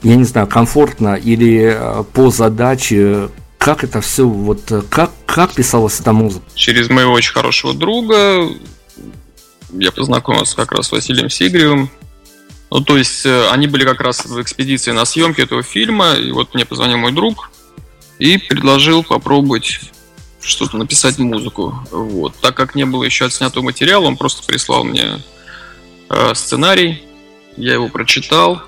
я 0.04 0.16
не 0.16 0.24
знаю, 0.24 0.48
комфортно 0.48 1.16
или 1.16 1.78
по 2.14 2.32
задаче 2.32 3.30
как 3.58 3.84
это 3.84 4.00
все, 4.00 4.26
вот 4.26 4.72
как, 4.90 5.12
как 5.26 5.54
писалась 5.54 6.00
эта 6.00 6.14
музыка? 6.14 6.46
Через 6.56 6.90
моего 6.90 7.12
очень 7.12 7.34
хорошего 7.34 7.74
друга 7.74 8.48
я 9.72 9.92
познакомился 9.92 10.56
как 10.56 10.72
раз 10.72 10.88
с 10.88 10.92
Василием 10.92 11.30
Сигревым, 11.30 11.90
ну, 12.72 12.82
то 12.82 12.98
есть 12.98 13.26
э, 13.26 13.50
они 13.50 13.68
были 13.68 13.84
как 13.84 14.00
раз 14.00 14.26
в 14.26 14.42
экспедиции 14.42 14.92
на 14.92 15.06
съемке 15.06 15.44
этого 15.44 15.64
фильма, 15.64 16.14
и 16.14 16.32
вот 16.32 16.54
мне 16.54 16.66
позвонил 16.66 17.00
мой 17.00 17.12
друг 17.12 17.52
и 18.20 18.38
предложил 18.38 19.04
попробовать 19.04 19.80
что-то 20.42 20.78
написать 20.78 21.18
музыку. 21.18 21.74
Вот. 21.92 22.36
Так 22.42 22.56
как 22.56 22.76
не 22.76 22.86
было 22.86 23.04
еще 23.04 23.26
отснятого 23.26 23.64
материала, 23.64 24.06
он 24.06 24.18
просто 24.18 24.46
прислал 24.46 24.84
мне 24.84 25.20
э, 26.10 26.34
сценарий, 26.36 27.04
я 27.58 27.74
его 27.74 27.90
прочитал, 27.90 28.62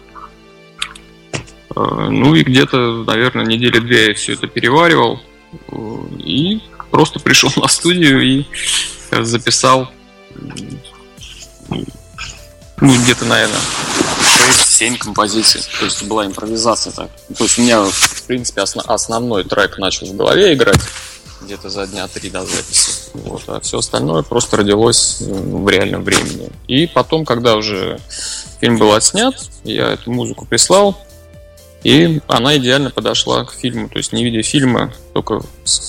э, 1.34 1.40
ну 1.76 2.34
и 2.34 2.44
где-то, 2.44 3.04
наверное, 3.04 3.46
недели 3.46 3.78
две 3.78 4.08
я 4.08 4.14
все 4.16 4.34
это 4.34 4.48
переваривал, 4.48 5.22
э, 5.68 5.76
и 6.18 6.62
просто 6.90 7.20
пришел 7.20 7.52
на 7.56 7.68
студию 7.68 8.22
и 8.22 8.46
записал 9.12 9.92
ну, 12.82 13.02
где-то, 13.02 13.26
наверное, 13.26 13.60
6-7 14.82 14.98
композиций. 14.98 15.62
То 15.80 15.86
есть 15.86 16.04
была 16.04 16.26
импровизация 16.26 16.91
так. 16.91 17.10
То 17.38 17.44
есть 17.44 17.58
у 17.58 17.62
меня, 17.62 17.84
в 17.84 18.24
принципе, 18.24 18.62
основ, 18.62 18.84
основной 18.89 19.44
трек 19.44 19.78
начал 19.78 20.08
в 20.08 20.15
голове 20.15 20.54
играть 20.54 20.80
где-то 21.41 21.70
за 21.70 21.88
дня 21.88 22.08
три 22.08 22.30
до 22.30 22.46
записи. 22.46 22.91
Вот, 23.13 23.44
а 23.48 23.60
все 23.60 23.80
остальное 23.80 24.24
просто 24.24 24.58
родилось 24.58 25.17
в 25.22 25.67
реальном 25.67 26.04
времени. 26.04 26.50
И 26.67 26.88
потом, 26.88 27.26
когда 27.26 27.56
уже 27.56 28.00
фильм 28.60 28.78
был 28.78 28.94
отснят, 28.94 29.36
я 29.63 29.89
эту 29.89 30.12
музыку 30.12 30.46
прислал, 30.46 30.98
и 31.84 32.22
она 32.28 32.58
идеально 32.58 32.91
подошла 32.91 33.44
к 33.46 33.54
фильму. 33.54 33.89
То 33.89 33.98
есть 33.98 34.13
не 34.13 34.24
видя 34.24 34.44
фильма, 34.44 34.94
только 35.13 35.41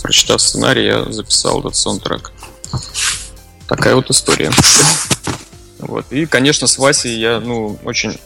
прочитав 0.02 0.40
сценарий, 0.40 0.86
я 0.86 1.04
записал 1.12 1.60
этот 1.60 1.76
саундтрек. 1.76 2.32
Такая 3.68 3.94
вот 3.94 4.10
история. 4.10 4.50
Вот. 5.82 6.06
И, 6.10 6.26
конечно, 6.26 6.66
с 6.66 6.78
Васей 6.78 7.18
я 7.18 7.40
ну, 7.40 7.78
очень 7.84 8.18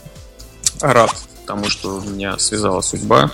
рад 0.79 1.11
тому, 1.45 1.69
что 1.69 1.99
меня 2.01 2.37
связала 2.37 2.81
судьба. 2.81 3.31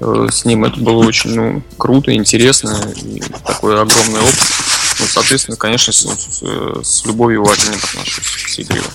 Э, 0.00 0.28
с 0.30 0.44
ним 0.44 0.64
это 0.64 0.80
было 0.80 1.04
очень 1.06 1.34
ну, 1.34 1.62
круто, 1.76 2.14
интересно, 2.14 2.74
и 2.96 3.20
такой 3.44 3.74
огромный 3.80 4.20
опыт. 4.20 4.52
Ну, 4.98 5.06
соответственно, 5.06 5.56
конечно, 5.56 5.92
с, 5.92 6.06
с, 6.06 6.42
с 6.82 7.06
любовью 7.06 7.40
и 7.40 7.42
уважением 7.42 7.80
отношусь 7.82 8.44
к 8.44 8.48
Сидореву, 8.48 8.88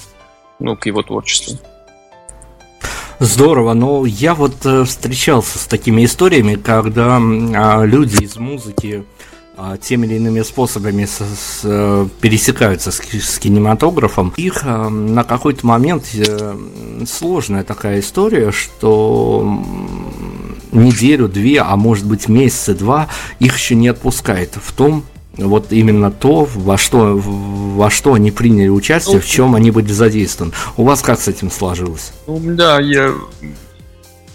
ну, 0.60 0.76
к 0.76 0.86
его 0.86 1.02
творчеству. 1.04 1.60
Здорово, 3.20 3.74
но 3.74 4.06
я 4.06 4.36
вот 4.36 4.66
э, 4.66 4.84
встречался 4.84 5.58
с 5.58 5.66
такими 5.68 6.06
историями, 6.06 6.56
когда 6.56 7.18
э, 7.18 7.86
люди 7.86 8.24
из 8.24 8.36
музыки 8.36 9.06
а, 9.06 9.15
теми 9.82 10.06
или 10.06 10.16
иными 10.16 10.42
способами 10.42 11.06
с, 11.06 11.20
с, 11.20 11.62
э, 11.64 12.08
пересекаются 12.22 12.92
с, 12.92 13.00
с 13.00 13.40
кинематографом. 13.40 14.34
Их 14.38 14.62
а, 14.64 14.90
на 14.90 15.24
какой-то 15.24 15.66
момент 15.66 16.06
э, 16.14 16.58
сложная 17.08 17.64
такая 17.64 18.00
история, 18.00 18.52
что 18.52 19.64
неделю, 20.72 21.28
две, 21.28 21.62
а 21.62 21.76
может 21.76 22.06
быть 22.06 22.28
месяца 22.28 22.74
два 22.74 23.08
их 23.40 23.56
еще 23.56 23.76
не 23.76 23.88
отпускает 23.88 24.58
в 24.62 24.74
том, 24.74 25.06
вот 25.38 25.72
именно 25.72 26.12
то, 26.12 26.48
во 26.54 26.78
что, 26.78 27.18
во 27.18 27.90
что 27.90 28.14
они 28.14 28.32
приняли 28.32 28.70
участие, 28.70 29.20
в 29.20 29.26
чем 29.26 29.56
они 29.56 29.72
были 29.72 29.92
задействованы. 29.92 30.54
У 30.78 30.84
вас 30.84 31.02
как 31.02 31.20
с 31.20 31.28
этим 31.28 31.52
сложилось? 31.52 32.14
Ну, 32.28 32.40
да, 32.42 32.80
я 32.80 33.14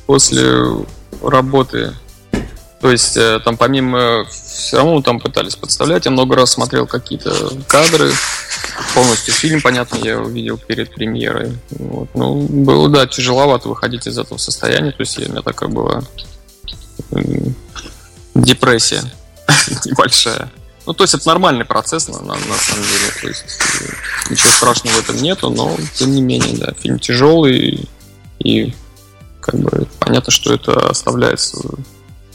после 0.07 0.45
работы 1.23 1.93
то 2.81 2.91
есть 2.91 3.17
э, 3.17 3.41
там 3.45 3.59
помимо 3.59 4.25
все 4.31 4.79
равно 4.79 5.03
там 5.03 5.21
пытались 5.21 5.55
подставлять, 5.55 6.07
я 6.07 6.11
много 6.11 6.35
раз 6.35 6.53
смотрел 6.53 6.87
какие-то 6.87 7.53
кадры, 7.69 8.11
полностью 8.95 9.35
фильм, 9.35 9.61
понятно, 9.61 9.97
я 9.97 10.19
увидел 10.19 10.57
перед 10.57 10.95
премьерой. 10.95 11.59
Вот. 11.71 12.09
Ну, 12.15 12.41
было, 12.41 12.89
да, 12.89 13.07
тяжеловато 13.07 13.69
выходить 13.69 14.07
из 14.07 14.17
этого 14.19 14.39
состояния, 14.39 14.93
то 14.93 15.01
есть 15.01 15.19
у 15.19 15.31
меня 15.31 15.43
такая 15.43 15.69
была 15.69 16.03
депрессия 18.35 19.03
небольшая. 19.85 20.51
Ну, 20.87 20.95
то 20.95 21.05
есть 21.05 21.13
это 21.15 21.29
нормальный 21.29 21.67
процесс, 21.67 22.09
на, 22.09 22.19
на, 22.21 22.35
на 22.35 22.57
самом 22.57 22.83
деле. 22.83 23.13
То 23.21 23.29
есть 23.29 23.45
э, 23.83 24.31
ничего 24.31 24.51
страшного 24.53 24.95
в 24.95 24.99
этом 25.01 25.17
нету, 25.17 25.51
но 25.51 25.77
тем 25.95 26.13
не 26.13 26.23
менее, 26.23 26.57
да, 26.57 26.73
фильм 26.73 26.99
тяжелый 26.99 27.89
и 28.39 28.75
как 29.41 29.57
бы 29.57 29.87
понятно, 29.99 30.33
что 30.33 30.55
это 30.55 30.89
оставляется 30.89 31.59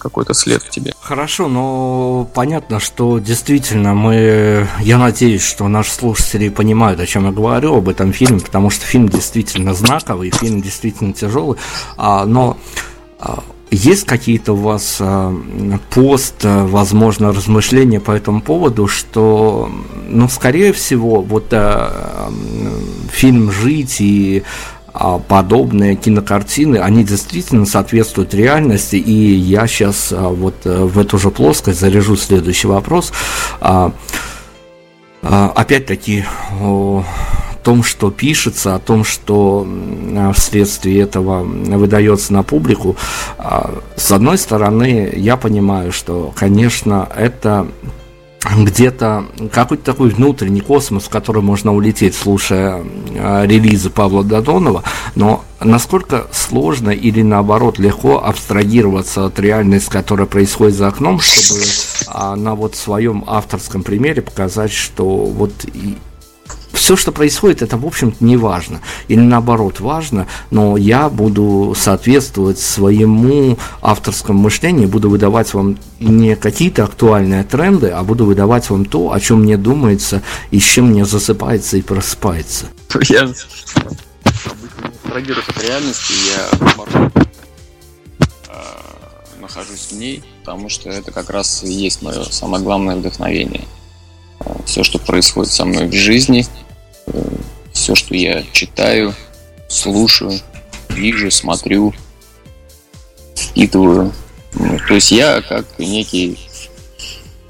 какой-то 0.06 0.36
след 0.36 0.62
в 0.62 0.70
тебе. 0.70 0.94
Хорошо, 1.02 1.48
но 1.48 2.30
понятно, 2.36 2.80
что 2.80 3.18
действительно 3.18 3.96
мы, 3.96 4.68
я 4.82 5.00
надеюсь, 5.00 5.42
что 5.42 5.68
наши 5.68 5.92
слушатели 5.92 6.50
понимают, 6.50 7.00
о 7.00 7.08
чем 7.08 7.26
я 7.26 7.32
говорю, 7.32 7.76
об 7.76 7.90
этом 7.90 8.14
фильме, 8.14 8.40
потому 8.40 8.70
что 8.70 8.86
фильм 8.86 9.10
действительно 9.10 9.74
знаковый, 9.74 10.30
фильм 10.30 10.62
действительно 10.62 11.12
тяжелый, 11.12 11.58
а, 11.98 12.26
но 12.26 12.58
а, 13.20 13.44
есть 13.72 14.06
какие-то 14.06 14.54
у 14.54 14.58
вас 14.58 14.98
а, 15.00 15.34
пост, 15.90 16.36
возможно, 16.44 17.34
размышления 17.34 18.00
по 18.00 18.12
этому 18.12 18.42
поводу, 18.42 18.88
что, 18.88 19.72
ну, 20.08 20.30
скорее 20.30 20.72
всего, 20.72 21.22
вот 21.22 21.48
а, 21.52 22.32
фильм 23.12 23.52
«Жить» 23.52 23.98
и 24.02 24.44
подобные 25.28 25.96
кинокартины, 25.96 26.78
они 26.78 27.04
действительно 27.04 27.66
соответствуют 27.66 28.34
реальности, 28.34 28.96
и 28.96 29.12
я 29.12 29.68
сейчас 29.68 30.12
а, 30.12 30.30
вот 30.30 30.56
э, 30.66 30.84
в 30.84 30.98
эту 30.98 31.18
же 31.18 31.32
плоскость 31.32 31.80
заряжу 31.80 32.16
следующий 32.16 32.68
вопрос. 32.68 33.12
А, 33.60 33.92
опять-таки, 35.22 36.24
о 36.62 37.04
том, 37.64 37.84
что 37.84 38.12
пишется, 38.12 38.76
о 38.76 38.80
том, 38.80 39.04
что 39.04 39.68
вследствие 40.36 41.02
этого 41.02 41.44
выдается 41.44 42.32
на 42.32 42.44
публику, 42.44 42.96
с 43.96 44.12
одной 44.12 44.38
стороны, 44.38 45.12
я 45.16 45.36
понимаю, 45.36 45.92
что, 45.92 46.32
конечно, 46.36 47.10
это 47.18 47.68
где-то 48.54 49.26
какой-то 49.52 49.84
такой 49.84 50.10
внутренний 50.10 50.62
космос, 50.62 51.04
в 51.06 51.10
который 51.10 51.42
можно 51.42 51.74
улететь, 51.74 52.16
слушая 52.16 52.84
э, 53.10 53.46
релизы 53.46 53.90
Павла 53.90 54.24
Додонова, 54.24 54.84
но 55.16 55.44
насколько 55.60 56.28
сложно 56.32 56.92
или 56.92 57.22
наоборот 57.22 57.80
легко 57.80 58.24
абстрагироваться 58.24 59.26
от 59.26 59.40
реальности, 59.40 59.90
которая 59.90 60.28
происходит 60.28 60.76
за 60.76 60.88
окном, 60.88 61.20
чтобы 61.20 61.62
э, 61.62 62.36
на 62.36 62.56
вот 62.56 62.76
своем 62.76 63.24
авторском 63.28 63.84
примере 63.84 64.22
показать, 64.22 64.72
что 64.72 65.06
вот 65.06 65.66
все, 66.76 66.96
что 66.96 67.12
происходит, 67.12 67.62
это, 67.62 67.78
в 67.78 67.86
общем-то, 67.86 68.24
не 68.24 68.38
важно. 68.38 68.82
Или 69.08 69.22
наоборот, 69.22 69.80
важно, 69.80 70.28
но 70.52 70.78
я 70.78 71.10
буду 71.10 71.74
соответствовать 71.76 72.60
своему 72.60 73.58
авторскому 73.82 74.40
мышлению, 74.40 74.88
буду 74.88 75.10
выдавать 75.10 75.54
вам 75.54 75.78
не 76.00 76.36
какие-то 76.36 76.84
актуальные 76.84 77.44
тренды, 77.44 77.90
а 77.90 78.04
буду 78.04 78.26
выдавать 78.26 78.70
вам 78.70 78.86
то, 78.86 79.12
о 79.12 79.20
чем 79.20 79.44
мне 79.44 79.58
думается 79.58 80.22
и 80.52 80.60
с 80.60 80.64
чем 80.64 80.92
мне 80.92 81.06
засыпается 81.06 81.78
и 81.78 81.82
просыпается. 81.82 82.68
Я 83.10 83.32
абстрагируюсь 85.04 85.48
от 85.48 85.64
реальности, 85.64 86.14
я 86.36 86.50
э, 88.50 88.60
нахожусь 89.40 89.88
в 89.92 89.94
ней, 89.94 90.24
потому 90.44 90.70
что 90.70 90.90
это 90.90 91.12
как 91.12 91.30
раз 91.30 91.64
и 91.64 91.72
есть 91.72 92.02
мое 92.02 92.26
самое 92.26 92.64
главное 92.64 92.96
вдохновение. 92.98 93.64
Э, 94.42 94.54
все, 94.66 94.84
что 94.84 95.00
происходит 95.00 95.52
со 95.52 95.64
мной 95.66 95.88
в 95.88 95.94
жизни– 95.94 96.46
все, 97.74 97.96
что 97.96 98.16
я 98.16 98.44
читаю, 98.52 99.14
слушаю, 99.68 100.40
вижу, 100.90 101.30
смотрю, 101.32 101.94
впитываю. 103.36 104.14
Ну, 104.54 104.80
то 104.88 104.94
есть 104.96 105.12
я 105.12 105.42
как 105.42 105.66
некий, 105.78 106.40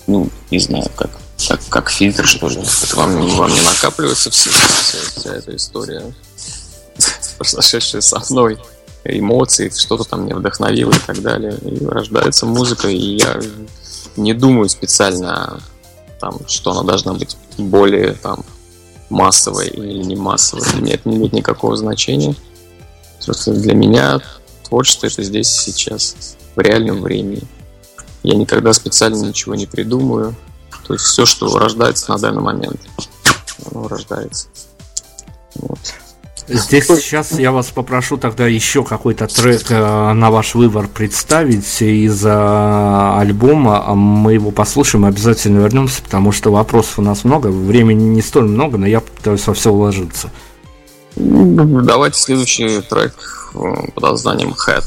ну, 0.08 0.30
не 0.50 0.60
знаю, 0.60 0.90
как, 0.96 1.12
как, 1.48 1.60
как 1.70 1.90
фильтр, 1.90 2.26
что 2.26 2.50
ли. 2.50 2.58
Это 2.58 2.96
вам, 2.96 3.28
вам 3.28 3.54
не 3.54 3.62
накапливается 3.62 4.32
вся, 4.32 4.50
вся, 4.50 4.98
вся 5.16 5.36
эта 5.36 5.56
история, 5.56 6.14
произошедшая 7.38 8.02
со 8.02 8.22
мной 8.32 8.58
эмоции, 9.04 9.70
что-то 9.70 10.04
там 10.04 10.26
меня 10.26 10.36
вдохновило 10.36 10.92
и 10.92 11.00
так 11.06 11.22
далее. 11.22 11.58
И 11.62 11.86
рождается 11.86 12.46
музыка, 12.46 12.88
и 12.88 13.18
я 13.18 13.40
не 14.16 14.34
думаю 14.34 14.68
специально, 14.70 15.62
там, 16.20 16.40
что 16.48 16.72
она 16.72 16.84
должна 16.84 17.14
быть 17.14 17.38
более 17.58 18.14
там 18.14 18.44
массовой 19.10 19.68
или 19.68 20.04
не 20.04 20.16
массовой. 20.16 20.64
Для 20.72 20.82
меня 20.82 20.94
это 20.96 21.10
не 21.10 21.18
имеет 21.18 21.34
никакого 21.34 21.76
значения. 21.78 22.36
Просто 23.26 23.54
для 23.54 23.74
меня 23.74 24.22
творчество 24.64 25.08
это 25.08 25.24
здесь 25.24 25.68
и 25.68 25.72
сейчас, 25.72 26.38
в 26.56 26.60
реальном 26.60 27.02
времени. 27.02 27.44
Я 28.24 28.36
никогда 28.36 28.74
специально 28.74 29.24
ничего 29.24 29.56
не 29.56 29.66
придумаю. 29.66 30.36
То 30.88 30.94
есть 30.94 31.06
все, 31.06 31.26
что 31.26 31.58
рождается 31.58 32.12
на 32.12 32.20
данный 32.20 32.42
момент, 32.42 32.80
оно 33.72 33.88
рождается. 33.88 34.48
Вот. 35.56 35.80
Здесь 36.48 36.86
сейчас 36.86 37.40
я 37.40 37.52
вас 37.52 37.68
попрошу 37.68 38.18
тогда 38.18 38.46
еще 38.46 38.84
какой-то 38.84 39.26
трек 39.28 39.64
э, 39.70 40.14
на 40.14 40.30
ваш 40.30 40.54
выбор 40.54 40.88
представить 40.88 41.82
из 41.82 42.24
э, 42.24 42.30
альбома. 43.20 43.96
Мы 43.96 44.34
его 44.34 44.52
послушаем, 44.52 45.06
обязательно 45.06 45.62
вернемся, 45.62 46.04
потому 46.04 46.32
что 46.32 46.52
вопросов 46.52 47.00
у 47.00 47.02
нас 47.02 47.24
много, 47.24 47.48
времени 47.48 48.04
не 48.04 48.22
столь 48.22 48.46
много, 48.46 48.78
но 48.78 48.86
я 48.86 49.00
пытаюсь 49.00 49.46
во 49.48 49.56
все 49.56 49.72
уложиться. 49.72 50.30
Давайте 51.16 52.20
следующий 52.20 52.82
трек 52.82 53.16
э, 53.56 53.60
под 53.96 54.04
названием 54.04 54.52
Head. 54.52 54.84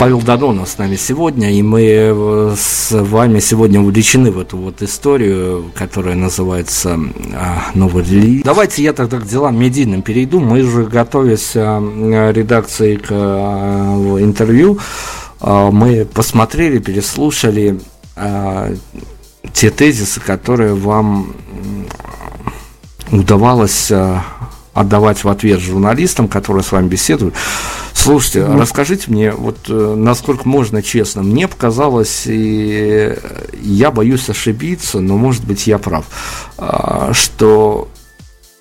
Павел 0.00 0.22
Дадонов 0.22 0.66
с 0.66 0.78
нами 0.78 0.96
сегодня, 0.96 1.52
и 1.52 1.60
мы 1.60 1.82
э, 1.82 2.54
с 2.56 2.90
вами 2.90 3.38
сегодня 3.38 3.82
увлечены 3.82 4.30
в 4.30 4.40
эту 4.40 4.56
вот 4.56 4.80
историю, 4.80 5.70
которая 5.74 6.14
называется 6.14 6.98
а, 7.34 7.64
«Новый 7.74 8.04
релиз». 8.04 8.42
Давайте 8.42 8.82
я 8.82 8.94
тогда 8.94 9.18
к 9.18 9.26
делам 9.26 9.58
медийным 9.58 10.00
перейду. 10.00 10.40
Мы 10.40 10.62
же, 10.62 10.86
готовясь 10.86 11.52
а, 11.54 12.32
редакции 12.32 12.96
к 12.96 13.12
интервью, 13.12 14.78
мы 15.42 16.06
посмотрели, 16.06 16.78
переслушали 16.78 17.78
те 19.52 19.70
тезисы, 19.70 20.18
которые 20.20 20.74
вам 20.76 21.34
удавалось 23.10 23.92
отдавать 24.72 25.24
в 25.24 25.28
ответ 25.28 25.60
журналистам, 25.60 26.28
которые 26.28 26.62
с 26.62 26.72
вами 26.72 26.88
беседуют. 26.88 27.34
Слушайте, 27.92 28.40
mm. 28.40 28.60
расскажите 28.60 29.10
мне, 29.10 29.32
вот 29.32 29.58
э, 29.68 29.94
насколько 29.96 30.48
можно 30.48 30.82
честно, 30.82 31.22
мне 31.22 31.48
показалось, 31.48 32.22
и 32.26 33.16
я 33.60 33.90
боюсь 33.90 34.28
ошибиться, 34.30 35.00
но 35.00 35.16
может 35.16 35.44
быть 35.44 35.66
я 35.66 35.78
прав, 35.78 36.04
а, 36.56 37.10
что 37.12 37.88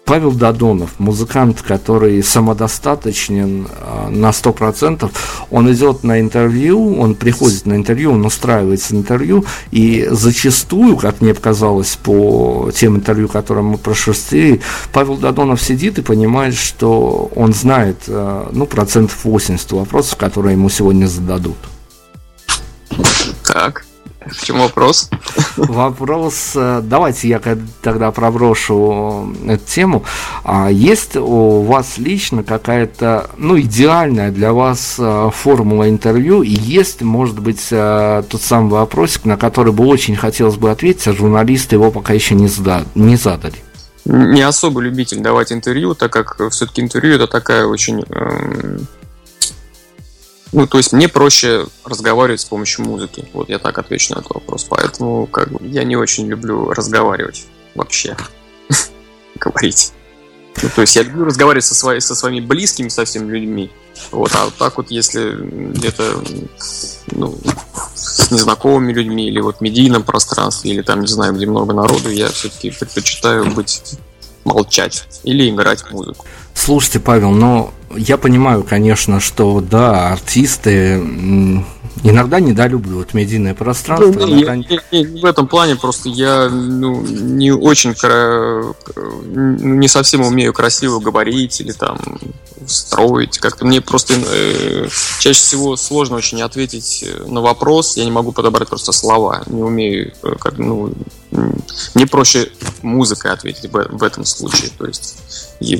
Павел 0.09 0.31
Дадонов, 0.31 0.95
музыкант, 0.97 1.61
который 1.61 2.23
самодостаточен 2.23 3.67
а, 3.79 4.09
на 4.09 4.31
100%, 4.31 5.07
он 5.51 5.71
идет 5.71 6.03
на 6.03 6.19
интервью, 6.19 6.99
он 6.99 7.13
приходит 7.13 7.67
на 7.67 7.75
интервью, 7.75 8.13
он 8.13 8.25
устраивается 8.25 8.95
на 8.95 9.01
интервью, 9.01 9.45
и 9.69 10.07
зачастую, 10.09 10.97
как 10.97 11.21
мне 11.21 11.35
показалось 11.35 11.95
по 11.95 12.71
тем 12.73 12.95
интервью, 12.95 13.27
которые 13.27 13.63
мы 13.63 13.77
прошерстили, 13.77 14.61
Павел 14.91 15.15
Дадонов 15.15 15.61
сидит 15.61 15.99
и 15.99 16.01
понимает, 16.01 16.55
что 16.55 17.29
он 17.35 17.53
знает, 17.53 17.97
а, 18.07 18.49
ну, 18.51 18.65
процентов 18.65 19.23
80 19.23 19.73
вопросов, 19.73 20.17
которые 20.17 20.53
ему 20.53 20.69
сегодня 20.69 21.05
зададут. 21.05 21.57
Так. 23.43 23.85
В 24.25 24.45
чем 24.45 24.59
вопрос? 24.59 25.09
Вопрос, 25.55 26.51
э, 26.55 26.81
давайте 26.83 27.29
я 27.29 27.41
тогда 27.81 28.11
проброшу 28.11 29.33
эту 29.47 29.65
тему. 29.65 30.03
А 30.43 30.69
есть 30.69 31.15
у 31.15 31.61
вас 31.61 31.97
лично 31.97 32.43
какая-то, 32.43 33.29
ну, 33.37 33.59
идеальная 33.59 34.31
для 34.31 34.51
вас 34.51 34.95
э, 34.99 35.29
формула 35.33 35.89
интервью, 35.89 36.43
и 36.43 36.49
есть, 36.49 37.01
может 37.01 37.39
быть, 37.39 37.67
э, 37.71 38.23
тот 38.29 38.41
самый 38.41 38.71
вопросик, 38.71 39.23
на 39.23 39.37
который 39.37 39.71
бы 39.71 39.85
очень 39.85 40.17
хотелось 40.17 40.55
бы 40.55 40.69
ответить, 40.69 41.07
а 41.07 41.13
журналисты 41.13 41.75
его 41.75 41.89
пока 41.89 42.13
еще 42.13 42.35
не, 42.35 42.47
задали? 42.47 43.55
Не 44.05 44.41
особо 44.41 44.81
любитель 44.81 45.19
давать 45.19 45.53
интервью, 45.53 45.95
так 45.95 46.11
как 46.11 46.41
все-таки 46.51 46.81
интервью 46.81 47.15
это 47.15 47.27
такая 47.27 47.65
очень 47.65 48.03
эм, 48.09 48.87
ну, 50.51 50.67
то 50.67 50.77
есть 50.77 50.93
мне 50.93 51.07
проще 51.07 51.67
разговаривать 51.83 52.41
с 52.41 52.45
помощью 52.45 52.85
музыки. 52.85 53.25
Вот 53.33 53.49
я 53.49 53.59
так 53.59 53.77
отвечу 53.77 54.15
на 54.15 54.19
этот 54.19 54.31
вопрос. 54.31 54.63
Поэтому 54.63 55.27
как 55.27 55.51
бы, 55.51 55.65
я 55.67 55.83
не 55.83 55.95
очень 55.95 56.27
люблю 56.27 56.71
разговаривать 56.71 57.45
вообще. 57.75 58.17
Говорить. 59.35 59.93
Ну, 60.61 60.69
то 60.75 60.81
есть 60.81 60.95
я 60.95 61.03
люблю 61.03 61.25
разговаривать 61.25 61.65
со, 61.65 61.75
свои, 61.75 61.99
со 61.99 62.15
своими 62.15 62.43
близкими 62.43 62.89
совсем 62.89 63.29
людьми. 63.29 63.71
Вот, 64.11 64.31
а 64.33 64.49
так 64.57 64.77
вот, 64.77 64.89
если 64.89 65.35
где-то 65.39 66.23
ну, 67.11 67.37
с 67.93 68.31
незнакомыми 68.31 68.91
людьми, 68.91 69.27
или 69.27 69.39
вот 69.39 69.57
в 69.57 69.61
медийном 69.61 70.03
пространстве, 70.03 70.71
или 70.71 70.81
там, 70.81 71.01
не 71.01 71.07
знаю, 71.07 71.33
где 71.33 71.45
много 71.45 71.73
народу, 71.73 72.09
я 72.09 72.29
все-таки 72.29 72.71
предпочитаю 72.71 73.45
быть 73.51 73.99
молчать 74.45 75.05
или 75.23 75.49
играть 75.49 75.89
музыку. 75.91 76.25
Слушайте, 76.53 76.99
Павел, 76.99 77.31
но 77.31 77.73
я 77.95 78.17
понимаю, 78.17 78.63
конечно, 78.63 79.19
что 79.19 79.61
да, 79.61 80.11
артисты 80.11 81.01
иногда 82.03 82.39
недолюбливают 82.39 83.13
медийное 83.13 83.53
пространство. 83.53 84.25
Ну, 84.25 84.41
иногда... 84.41 84.53
я, 84.53 84.81
я, 84.91 84.99
я, 84.99 85.21
в 85.21 85.25
этом 85.25 85.47
плане 85.47 85.75
просто 85.75 86.09
я 86.09 86.49
ну, 86.49 87.01
не 87.01 87.51
очень 87.51 87.93
не 89.25 89.87
совсем 89.87 90.21
умею 90.21 90.53
красиво 90.53 90.99
говорить 90.99 91.59
или 91.61 91.71
там 91.71 91.99
строить. 92.67 93.39
Как-то 93.39 93.65
мне 93.65 93.81
просто 93.81 94.13
э, 94.13 94.87
чаще 95.19 95.39
всего 95.39 95.75
сложно 95.75 96.17
очень 96.17 96.41
ответить 96.41 97.05
на 97.25 97.41
вопрос. 97.41 97.97
Я 97.97 98.05
не 98.05 98.11
могу 98.11 98.31
подобрать 98.31 98.69
просто 98.69 98.91
слова. 98.91 99.43
Не 99.47 99.63
умею, 99.63 100.13
э, 100.23 100.35
как, 100.39 100.57
ну, 100.57 100.93
мне 101.95 102.07
проще 102.07 102.49
музыкой 102.81 103.31
ответить 103.31 103.71
в, 103.71 103.97
в 103.97 104.03
этом 104.03 104.25
случае. 104.25 104.69
То 104.77 104.85
есть 104.85 105.17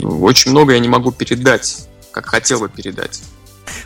очень 0.04 0.52
много 0.52 0.74
я 0.74 0.80
не 0.80 0.90
могу 0.90 1.12
передать, 1.12 1.89
как 2.22 2.32
хотел 2.32 2.60
бы 2.60 2.70
передать. 2.70 3.22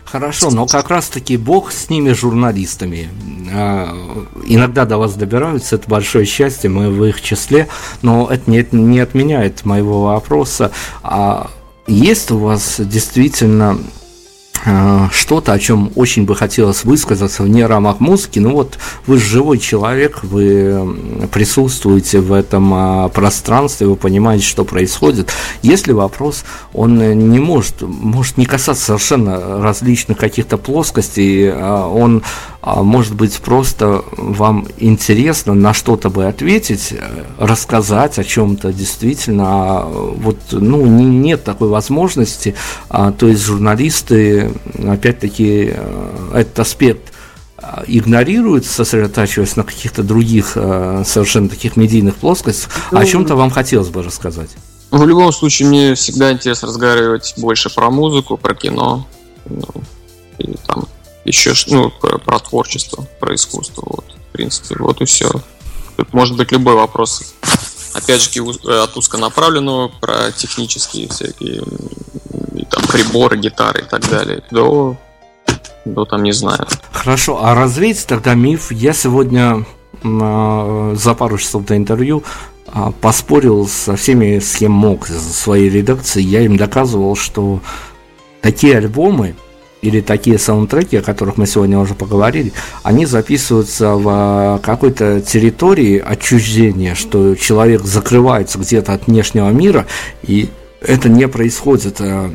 Хорошо, 0.06 0.50
но 0.50 0.66
как 0.66 0.90
раз-таки 0.90 1.38
Бог 1.38 1.72
с 1.72 1.90
ними 1.90 2.14
журналистами. 2.14 3.10
А, 3.54 3.96
иногда 4.46 4.86
до 4.86 4.98
вас 4.98 5.16
добираются, 5.16 5.76
это 5.76 5.90
большое 5.90 6.26
счастье, 6.26 6.70
мы 6.70 6.90
в 6.90 7.04
их 7.06 7.22
числе, 7.22 7.68
но 8.02 8.28
это 8.30 8.50
не, 8.50 8.66
не 8.72 9.00
отменяет 9.00 9.66
моего 9.66 10.04
вопроса. 10.04 10.72
А 11.02 11.50
есть 11.88 12.32
у 12.32 12.38
вас 12.38 12.76
действительно 12.80 13.80
что-то, 15.12 15.54
о 15.54 15.60
чем 15.60 15.92
очень 15.96 16.26
бы 16.26 16.36
хотелось 16.36 16.84
высказаться 16.84 17.44
вне 17.44 17.66
рамок 17.66 18.00
музыки. 18.00 18.40
Ну 18.40 18.52
вот 18.52 18.78
вы 19.08 19.18
живой 19.18 19.58
человек, 19.58 20.24
вы 20.24 21.28
присутствуете 21.32 22.20
в 22.20 22.32
этом 22.32 22.74
а, 22.74 23.10
пространстве, 23.10 23.88
вы 23.88 23.96
понимаете, 23.96 24.46
что 24.46 24.64
происходит. 24.64 25.32
Если 25.62 25.92
вопрос, 25.92 26.46
он 26.74 26.98
не 26.98 27.40
может, 27.40 27.82
может 27.82 28.38
не 28.38 28.46
касаться 28.46 28.86
совершенно 28.86 29.62
различных 29.62 30.18
каких-то 30.18 30.58
плоскостей, 30.58 31.52
а 31.52 31.88
он 31.88 32.24
может 32.66 33.14
быть 33.14 33.38
просто 33.40 34.06
вам 34.16 34.68
интересно 34.78 35.54
на 35.54 35.74
что-то 35.74 36.10
бы 36.10 36.28
ответить, 36.28 36.94
э, 36.94 37.26
рассказать 37.38 38.18
о 38.18 38.24
чем-то 38.24 38.72
действительно, 38.72 39.44
а 39.48 39.86
вот 39.86 40.38
ну 40.52 40.86
не, 40.86 41.04
нет 41.04 41.44
такой 41.44 41.68
возможности, 41.68 42.56
а, 42.88 43.12
то 43.12 43.28
есть 43.28 43.44
журналисты 43.44 44.54
опять-таки 44.88 45.74
э, 45.76 46.32
этот 46.36 46.60
аспект 46.60 47.12
а, 47.58 47.84
игнорируют, 47.86 48.66
сосредотачиваясь 48.66 49.58
на 49.58 49.64
каких-то 49.64 50.02
других 50.02 50.54
э, 50.56 51.04
совершенно 51.06 51.50
таких 51.50 51.76
медийных 51.76 52.16
плоскостях, 52.16 52.72
о 52.92 53.02
ну, 53.02 53.06
чем-то 53.06 53.36
вам 53.36 53.50
хотелось 53.50 53.90
бы 53.90 54.04
рассказать. 54.04 54.52
В 54.90 55.06
любом 55.06 55.34
случае, 55.34 55.68
мне 55.68 55.96
всегда 55.96 56.32
интересно 56.32 56.70
разговаривать 56.70 57.34
больше 57.36 57.70
про 57.70 57.90
музыку, 57.90 58.38
про 58.38 58.56
кино, 58.56 59.06
ну, 59.50 59.68
и 60.38 60.56
там 60.66 60.86
еще 61.26 61.54
ну, 61.68 61.90
про, 61.90 62.18
про 62.18 62.40
творчество, 62.40 63.06
про 63.20 63.36
искусство. 63.36 63.84
Вот, 63.86 64.06
в 64.06 64.32
принципе, 64.34 64.76
вот 64.80 65.02
и 65.02 65.06
все. 65.06 65.30
Тут 65.96 66.14
может 66.14 66.36
быть 66.36 66.52
любой 66.52 66.76
вопрос. 66.76 67.34
Опять 67.94 68.22
же, 68.22 68.30
э, 68.42 68.84
от 68.84 68.98
узконаправленного 68.98 69.90
про 70.02 70.32
технические 70.32 71.08
всякие 71.08 71.62
и, 72.56 72.66
там, 72.66 72.84
приборы, 72.92 73.38
гитары 73.38 73.82
и 73.82 73.86
так 73.86 74.10
далее, 74.10 74.44
до, 74.52 74.98
до 75.86 76.06
там, 76.06 76.24
не 76.24 76.32
знаю. 76.32 76.68
Хорошо, 76.92 77.44
а 77.44 77.54
развейте 77.54 78.04
тогда 78.08 78.34
миф. 78.34 78.72
Я 78.72 78.94
сегодня 78.94 79.66
э, 80.04 80.96
за 80.98 81.14
пару 81.14 81.38
часов 81.38 81.66
до 81.66 81.78
интервью 81.78 82.24
э, 82.68 82.92
поспорил 83.00 83.68
со 83.68 83.96
всеми, 83.96 84.40
с 84.40 84.56
кем 84.56 84.72
мог, 84.72 85.10
из 85.10 85.22
своей 85.36 85.70
редакции. 85.70 86.22
Я 86.22 86.42
им 86.42 86.58
доказывал, 86.58 87.16
что 87.16 87.62
такие 88.42 88.78
альбомы, 88.78 89.36
или 89.84 90.00
такие 90.00 90.40
саундтреки, 90.40 90.98
о 90.98 91.02
которых 91.02 91.38
мы 91.38 91.46
сегодня 91.46 91.78
уже 91.78 91.94
поговорили, 91.94 92.54
они 92.84 93.06
записываются 93.06 93.96
в 93.96 94.62
какой-то 94.64 95.20
территории 95.20 96.00
отчуждения, 96.00 96.96
что 96.96 97.36
человек 97.36 97.84
закрывается 97.84 98.58
где-то 98.58 98.94
от 98.94 99.08
внешнего 99.08 99.50
мира, 99.50 99.86
и 100.24 100.50
это 100.80 101.10
не 101.10 101.28
происходит 101.28 102.00
э, 102.00 102.30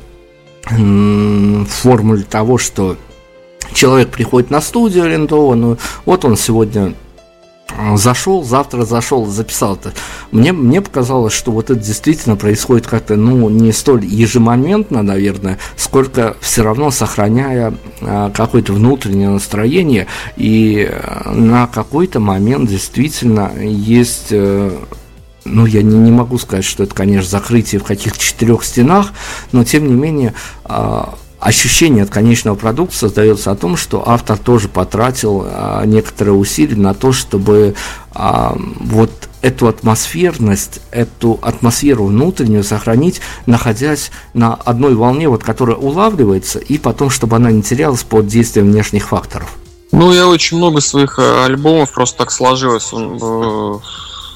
в 0.71 1.67
формуле 1.67 2.25
того, 2.25 2.59
что 2.59 2.99
человек 3.73 4.11
приходит 4.11 4.51
на 4.51 4.61
студию 4.61 5.05
арендованную, 5.05 5.79
вот 6.05 6.27
он 6.27 6.37
сегодня 6.37 6.93
зашел, 7.95 8.43
завтра 8.45 8.85
зашел, 8.85 9.27
записал 9.27 9.77
это. 9.77 9.93
Мне, 10.31 10.53
мне 10.53 10.81
показалось, 10.81 11.33
что 11.33 11.53
вот 11.53 11.71
это 11.71 11.81
действительно 11.81 12.37
происходит 12.37 12.87
как-то, 12.87 13.17
ну, 13.17 13.49
не 13.49 13.73
столь 13.73 14.05
ежемоментно, 14.05 15.03
наверное, 15.03 15.59
сколько 15.77 16.37
все 16.41 16.63
равно 16.63 16.91
сохраняя 16.91 17.75
а, 18.01 18.31
какое-то 18.31 18.73
внутреннее 18.73 19.29
настроение, 19.31 20.07
и 20.37 20.89
а, 20.91 21.33
на 21.33 21.67
какой-то 21.67 22.21
момент 22.21 22.69
действительно 22.69 23.53
есть... 23.61 24.29
А, 24.33 24.85
ну, 25.45 25.65
я 25.65 25.83
не, 25.83 25.97
не 25.97 26.11
могу 26.11 26.37
сказать, 26.37 26.65
что 26.65 26.83
это, 26.83 26.95
конечно, 26.95 27.31
закрытие 27.31 27.81
в 27.81 27.85
каких-то 27.85 28.19
четырех 28.19 28.65
стенах, 28.65 29.13
но 29.53 29.65
тем 29.65 29.87
не 29.87 29.95
менее 29.95 30.35
ощущение 31.41 32.03
от 32.03 32.11
конечного 32.11 32.57
продукта 32.57 32.97
создается 32.97 33.51
о 33.51 33.57
том, 33.57 33.77
что 33.77 34.03
автор 34.07 34.39
тоже 34.39 34.69
потратил 34.69 35.45
а, 35.47 35.85
некоторые 35.85 36.35
усилия 36.35 36.77
на 36.77 36.95
то, 36.95 37.13
чтобы 37.13 37.75
а, 38.13 38.57
вот 38.81 39.11
эту 39.41 39.69
атмосферность, 39.69 40.81
эту 40.91 41.39
атмосферу 41.43 42.07
внутреннюю 42.07 42.65
сохранить, 42.65 43.21
находясь 43.47 44.11
на 44.35 44.55
одной 44.55 44.95
волне, 44.95 45.29
вот, 45.29 45.45
которая 45.45 45.77
улавливается, 45.77 46.59
и 46.59 46.77
потом, 46.79 47.11
чтобы 47.11 47.37
она 47.37 47.53
не 47.53 47.63
терялась 47.63 48.03
под 48.03 48.27
действием 48.27 48.71
внешних 48.71 49.09
факторов. 49.09 49.57
Ну, 49.93 50.13
я 50.13 50.29
очень 50.29 50.59
много 50.59 50.81
своих 50.81 51.19
э, 51.19 51.45
альбомов 51.45 51.93
просто 51.93 52.19
так 52.19 52.31
сложилось. 52.31 52.91
Э, 52.93 53.79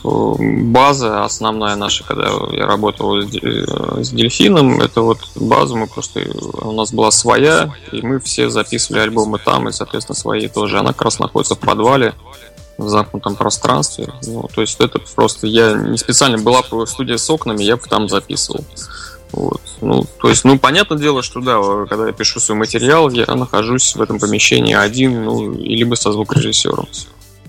база 0.02 1.24
основная 1.24 1.76
наша, 1.76 2.04
когда 2.04 2.30
я 2.52 2.66
работал 2.66 3.22
с 3.22 3.34
э, 3.34 4.14
дельфином, 4.14 4.80
это 4.80 5.02
вот 5.02 5.18
база, 5.36 5.76
мы 5.76 5.86
просто 5.86 6.20
у 6.60 6.72
нас 6.72 6.92
была 6.92 7.10
своя, 7.10 7.72
и 7.92 8.02
мы 8.02 8.18
все 8.20 8.48
записывали 8.50 9.02
альбомы 9.02 9.38
там, 9.38 9.68
и, 9.68 9.72
соответственно, 9.72 10.16
свои 10.16 10.48
тоже. 10.48 10.78
Она 10.78 10.92
как 10.92 11.02
раз 11.02 11.18
находится 11.18 11.54
в 11.54 11.60
подвале 11.60 12.14
в 12.78 12.88
замкнутом 12.88 13.36
пространстве. 13.36 14.08
Ну, 14.26 14.48
то 14.52 14.60
есть 14.60 14.80
это 14.80 14.98
просто 15.14 15.46
я 15.46 15.74
не 15.74 15.98
специально 15.98 16.38
была 16.38 16.62
студия 16.86 17.16
с 17.16 17.30
окнами, 17.30 17.62
я 17.62 17.76
бы 17.76 17.82
там 17.88 18.08
записывал. 18.08 18.64
Вот. 19.32 19.62
Ну, 19.80 20.04
то 20.20 20.28
есть, 20.28 20.44
ну, 20.44 20.58
понятное 20.58 20.98
дело, 20.98 21.22
что 21.22 21.40
да, 21.40 21.58
когда 21.86 22.06
я 22.06 22.12
пишу 22.12 22.38
свой 22.38 22.58
материал, 22.58 23.08
я 23.10 23.26
нахожусь 23.26 23.94
в 23.96 24.02
этом 24.02 24.18
помещении 24.18 24.74
один, 24.74 25.24
ну, 25.24 25.52
и 25.54 25.74
либо 25.74 25.94
со 25.94 26.12
звукорежиссером. 26.12 26.88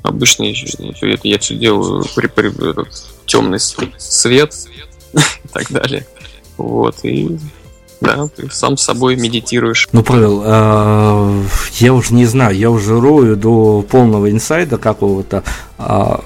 Обычно 0.03 0.43
это 0.43 1.27
я 1.27 1.39
все 1.39 1.55
делаю 1.55 2.05
при, 2.15 2.27
при 2.27 2.69
этот 2.69 2.89
темный 3.25 3.59
свет 3.59 4.53
и 5.13 5.47
так 5.51 5.71
далее. 5.71 6.05
Вот, 6.57 6.97
и 7.03 7.39
да, 8.01 8.27
ты 8.27 8.49
сам 8.51 8.75
с 8.77 8.83
собой 8.83 9.15
медитируешь. 9.15 9.87
Ну, 9.93 10.03
Павел, 10.03 10.43
э, 10.45 11.43
я 11.79 11.93
уже 11.93 12.13
не 12.13 12.25
знаю, 12.25 12.55
я 12.55 12.69
уже 12.69 12.99
рою 12.99 13.37
до 13.37 13.81
полного 13.81 14.29
инсайда 14.29 14.77
какого-то. 14.77 15.43
Э, 15.77 16.17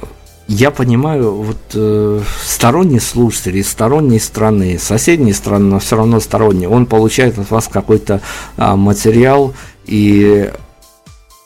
я 0.48 0.72
понимаю, 0.72 1.34
вот 1.36 1.58
э, 1.74 2.22
сторонний 2.44 3.00
слушатель 3.00 3.58
из 3.58 3.70
сторонней 3.70 4.20
страны, 4.20 4.80
соседней 4.80 5.34
страны, 5.34 5.66
но 5.66 5.80
все 5.80 5.98
равно 5.98 6.20
сторонний, 6.20 6.68
он 6.68 6.86
получает 6.86 7.38
от 7.38 7.52
вас 7.52 7.68
какой-то 7.68 8.22
э, 8.56 8.76
материал, 8.76 9.54
и 9.86 10.52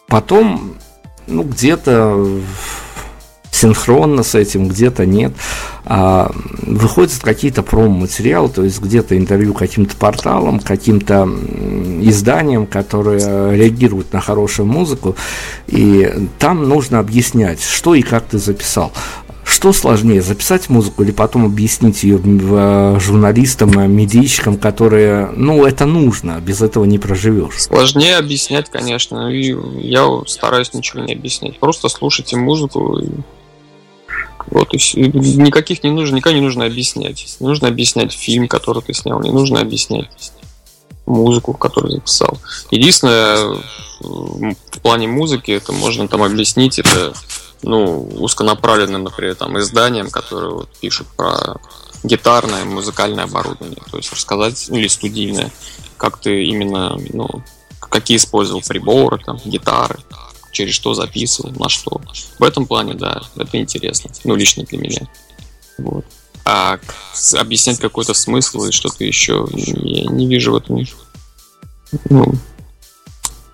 потом, 0.08 0.76
ну, 1.28 1.44
где-то 1.44 2.42
синхронно 3.52 4.24
с 4.24 4.34
этим, 4.34 4.68
где-то 4.68 5.06
нет. 5.06 5.34
А, 5.86 6.32
выходят 6.62 7.20
какие-то 7.22 7.64
промо-материалы, 7.64 8.50
то 8.50 8.64
есть 8.64 8.82
где-то 8.82 9.18
интервью 9.18 9.54
каким-то 9.54 9.96
порталам, 9.96 10.60
каким-то 10.60 11.30
изданиям, 12.02 12.66
которые 12.66 13.56
реагируют 13.56 14.14
на 14.14 14.22
хорошую 14.22 14.66
музыку, 14.66 15.16
и 15.68 16.30
там 16.40 16.68
нужно 16.68 17.00
объяснять, 17.00 17.62
что 17.62 17.94
и 17.94 18.02
как 18.02 18.24
ты 18.26 18.38
записал. 18.38 18.92
Что 19.52 19.74
сложнее, 19.74 20.22
записать 20.22 20.70
музыку 20.70 21.04
или 21.04 21.12
потом 21.12 21.46
объяснить 21.46 22.04
ее 22.04 22.22
э, 22.24 23.00
журналистам, 23.02 23.78
э, 23.78 23.86
медийщикам, 23.86 24.58
которые, 24.58 25.28
ну, 25.36 25.66
это 25.66 25.86
нужно, 25.86 26.40
без 26.40 26.62
этого 26.62 26.86
не 26.86 26.98
проживешь? 26.98 27.62
Сложнее 27.62 28.16
объяснять, 28.16 28.70
конечно, 28.70 29.30
и 29.30 29.54
я 29.86 30.08
стараюсь 30.26 30.74
ничего 30.74 31.04
не 31.04 31.14
объяснять. 31.14 31.60
Просто 31.60 31.90
слушайте 31.90 32.38
музыку 32.38 32.98
и 33.00 33.10
вот. 34.48 34.74
Никаких 34.74 35.84
не 35.84 35.92
нужно, 35.92 36.16
никогда 36.16 36.40
не 36.40 36.44
нужно 36.44 36.66
объяснять. 36.66 37.38
Не 37.42 37.48
нужно 37.48 37.68
объяснять 37.68 38.14
фильм, 38.14 38.48
который 38.48 38.82
ты 38.82 38.94
снял, 38.94 39.20
не 39.20 39.32
нужно 39.32 39.60
объяснять 39.60 40.08
музыку, 41.06 41.54
которую 41.54 41.92
записал. 41.92 42.38
Единственное, 42.70 43.58
в 44.00 44.80
плане 44.82 45.08
музыки, 45.08 45.52
это 45.52 45.74
можно 45.74 46.08
там 46.08 46.24
объяснить, 46.24 46.80
это 46.80 47.14
ну, 47.64 48.08
узконаправленным, 48.20 49.04
например, 49.04 49.36
там, 49.36 49.60
изданиям, 49.60 50.10
которые 50.10 50.52
вот, 50.52 50.70
пишут 50.80 51.08
про 51.16 51.58
гитарное, 52.04 52.66
музыкальное 52.66 53.26
оборудование. 53.26 53.82
То 53.92 53.98
есть 53.98 54.12
рассказать, 54.12 54.66
ну, 54.70 54.78
или 54.78 54.88
студийное, 54.88 55.52
как 55.98 56.20
ты 56.20 56.46
именно, 56.46 56.98
ну, 57.14 57.44
какие 57.80 58.18
использовал 58.18 58.62
приборы, 58.62 59.20
там, 59.24 59.38
гитары, 59.46 60.00
через 60.52 60.74
что 60.74 60.94
записывал, 60.94 61.52
на 61.52 61.70
что. 61.70 62.02
В 62.40 62.44
этом 62.44 62.66
плане, 62.66 62.94
да, 62.94 63.22
это 63.36 63.58
интересно. 63.60 64.12
Ну, 64.24 64.36
лично 64.36 64.64
для 64.64 64.78
меня. 64.78 65.08
Вот. 65.78 66.06
А 66.44 66.80
объяснять 67.38 67.80
какой-то 67.80 68.14
смысл 68.14 68.64
или 68.64 68.72
что-то 68.72 69.04
еще, 69.04 69.48
я 69.54 70.06
не 70.06 70.28
вижу 70.28 70.54
в 70.54 70.56
этом. 70.56 70.84
Ну, 72.10 72.34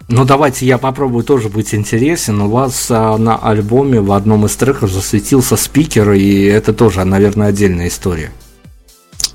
ну, 0.09 0.25
давайте 0.25 0.65
я 0.65 0.77
попробую 0.77 1.23
тоже 1.23 1.49
быть 1.49 1.73
интересен. 1.73 2.41
У 2.41 2.49
вас 2.49 2.87
а, 2.89 3.17
на 3.17 3.35
альбоме 3.35 3.99
в 3.99 4.11
одном 4.11 4.45
из 4.45 4.55
треков 4.55 4.91
засветился 4.91 5.57
спикер, 5.57 6.11
и 6.13 6.43
это 6.43 6.73
тоже, 6.73 7.03
наверное, 7.03 7.47
отдельная 7.47 7.89
история. 7.89 8.31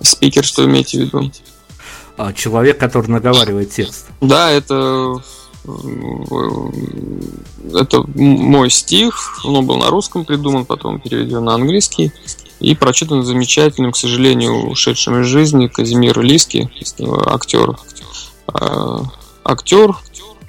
Спикер, 0.01 0.45
что 0.45 0.64
имеете 0.64 0.99
в 0.99 1.01
виду? 1.03 1.31
А, 2.16 2.33
человек, 2.33 2.79
который 2.79 3.09
наговаривает 3.09 3.70
текст. 3.70 4.07
Да, 4.20 4.51
это 4.51 5.23
это 7.75 8.05
мой 8.16 8.68
стих, 8.70 9.45
он 9.45 9.64
был 9.64 9.77
на 9.77 9.91
русском 9.91 10.25
придуман, 10.25 10.64
потом 10.64 10.99
переведен 10.99 11.45
на 11.45 11.55
английский 11.55 12.12
и 12.59 12.75
прочитан 12.75 13.23
замечательным, 13.25 13.93
к 13.93 13.97
сожалению, 13.97 14.68
ушедшим 14.68 15.20
из 15.20 15.27
жизни 15.27 15.68
Казимир 15.68 16.20
Лиски, 16.20 16.70
актер. 17.27 17.77
А, 18.49 19.03
актер, 19.45 19.97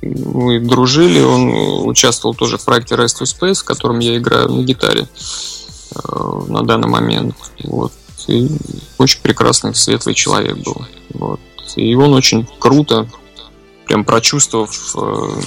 мы 0.05 0.59
дружили, 0.59 1.21
он 1.21 1.87
участвовал 1.87 2.35
тоже 2.35 2.57
в 2.57 2.65
проекте 2.65 2.95
Rest 2.95 3.21
to 3.21 3.23
Space, 3.23 3.61
в 3.61 3.63
котором 3.63 3.99
я 3.99 4.17
играю 4.17 4.49
на 4.49 4.63
гитаре 4.63 5.07
а, 5.95 6.43
на 6.47 6.63
данный 6.63 6.89
момент. 6.89 7.35
Вот. 7.63 7.93
И 8.27 8.49
очень 8.97 9.21
прекрасный, 9.21 9.75
светлый 9.75 10.15
человек 10.15 10.57
был. 10.57 10.85
Вот. 11.13 11.39
И 11.75 11.95
он 11.95 12.13
очень 12.13 12.47
круто 12.59 13.07
прям 13.85 14.05
прочувствовав 14.05 14.95
э, 14.95 15.41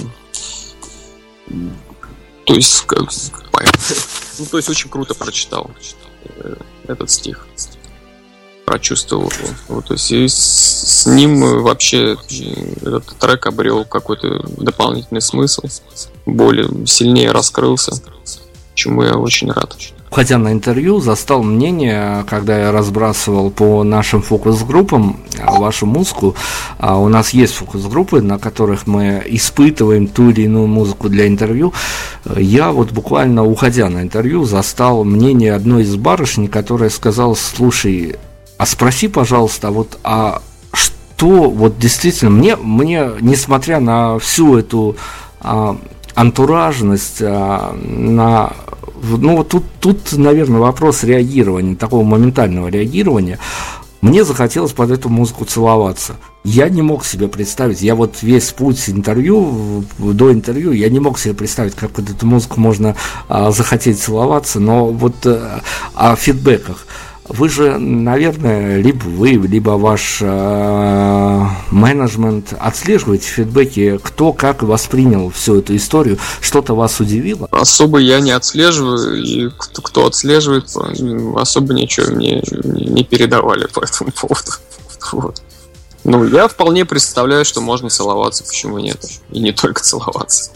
то 2.45 2.53
есть 2.53 2.85
как, 2.85 3.01
ну 4.39 4.45
то 4.45 4.57
есть 4.57 4.69
очень 4.69 4.89
круто 4.89 5.13
прочитал 5.13 5.71
э, 6.23 6.55
этот 6.87 7.09
стих 7.09 7.47
прочувствовал. 8.67 9.31
Вот, 9.69 9.85
то 9.85 9.93
есть 9.93 10.11
и 10.11 10.27
с, 10.27 11.05
ним 11.07 11.61
вообще 11.63 12.17
этот 12.81 13.05
трек 13.17 13.45
обрел 13.47 13.85
какой-то 13.85 14.45
дополнительный 14.57 15.21
смысл, 15.21 15.63
более 16.25 16.85
сильнее 16.85 17.31
раскрылся, 17.31 17.93
чему 18.75 19.03
я 19.03 19.15
очень 19.15 19.49
рад 19.49 19.73
ходя 20.09 20.37
на 20.37 20.51
интервью, 20.51 20.99
застал 20.99 21.43
мнение, 21.43 22.23
когда 22.29 22.57
я 22.57 22.71
разбрасывал 22.71 23.51
по 23.51 23.83
нашим 23.83 24.21
фокус-группам 24.21 25.19
а, 25.39 25.59
вашу 25.59 25.85
музыку. 25.85 26.35
А, 26.79 26.97
у 26.97 27.07
нас 27.07 27.31
есть 27.31 27.53
фокус-группы, 27.53 28.21
на 28.21 28.39
которых 28.39 28.87
мы 28.87 29.21
испытываем 29.25 30.07
ту 30.07 30.29
или 30.29 30.43
иную 30.43 30.67
музыку 30.67 31.09
для 31.09 31.27
интервью. 31.27 31.73
Я 32.35 32.71
вот 32.71 32.91
буквально 32.91 33.43
уходя 33.43 33.89
на 33.89 34.01
интервью, 34.01 34.45
застал 34.45 35.03
мнение 35.03 35.53
одной 35.53 35.83
из 35.83 35.95
барышни, 35.97 36.47
которая 36.47 36.89
сказала, 36.89 37.35
слушай, 37.35 38.15
а 38.57 38.65
спроси, 38.65 39.07
пожалуйста, 39.07 39.71
вот, 39.71 39.99
а 40.03 40.41
что 40.73 41.49
вот 41.49 41.77
действительно 41.79 42.31
мне, 42.31 42.55
мне 42.55 43.09
несмотря 43.21 43.79
на 43.79 44.19
всю 44.19 44.57
эту 44.57 44.95
а, 45.39 45.77
антуражность, 46.15 47.21
а, 47.21 47.75
на 47.83 48.53
ну 49.01 49.37
вот 49.37 49.49
тут, 49.49 49.63
тут, 49.79 50.13
наверное, 50.13 50.59
вопрос 50.59 51.03
реагирования, 51.03 51.75
такого 51.75 52.03
моментального 52.03 52.67
реагирования. 52.67 53.39
Мне 54.01 54.23
захотелось 54.23 54.73
под 54.73 54.91
эту 54.91 55.09
музыку 55.09 55.45
целоваться. 55.45 56.17
Я 56.43 56.69
не 56.69 56.83
мог 56.83 57.03
себе 57.03 57.27
представить, 57.27 57.81
я 57.81 57.95
вот 57.95 58.21
весь 58.21 58.51
путь 58.51 58.89
интервью, 58.89 59.83
до 59.97 60.31
интервью, 60.31 60.71
я 60.71 60.89
не 60.89 60.99
мог 60.99 61.17
себе 61.17 61.33
представить, 61.33 61.73
как 61.73 61.91
под 61.91 62.09
эту 62.09 62.25
музыку 62.27 62.59
можно 62.59 62.95
а, 63.27 63.51
захотеть 63.51 63.99
целоваться, 63.99 64.59
но 64.59 64.85
вот 64.87 65.15
а, 65.25 65.61
о 65.95 66.15
фидбэках. 66.15 66.85
Вы 67.29 67.49
же, 67.49 67.77
наверное, 67.77 68.81
либо 68.81 69.03
вы, 69.03 69.31
либо 69.31 69.71
ваш 69.71 70.19
э, 70.21 71.45
менеджмент 71.71 72.53
отслеживаете 72.57 73.27
фидбэки, 73.27 73.99
кто 74.01 74.31
как 74.31 74.63
воспринял 74.63 75.29
всю 75.29 75.59
эту 75.59 75.75
историю, 75.75 76.17
что-то 76.39 76.73
вас 76.73 76.99
удивило? 76.99 77.47
Особо 77.51 77.99
я 77.99 78.21
не 78.21 78.31
отслеживаю, 78.31 79.21
и 79.21 79.49
кто, 79.57 79.81
кто 79.81 80.05
отслеживает, 80.05 80.69
особо 81.35 81.73
ничего 81.73 82.15
мне 82.15 82.41
не 82.63 83.03
передавали 83.03 83.67
по 83.67 83.81
этому 83.81 84.11
поводу. 84.11 84.51
Вот. 85.13 85.41
Ну, 86.03 86.25
я 86.25 86.47
вполне 86.47 86.85
представляю, 86.85 87.45
что 87.45 87.61
можно 87.61 87.89
целоваться, 87.89 88.43
почему 88.43 88.77
нет. 88.79 89.05
И 89.31 89.39
не 89.39 89.51
только 89.51 89.81
целоваться. 89.81 90.51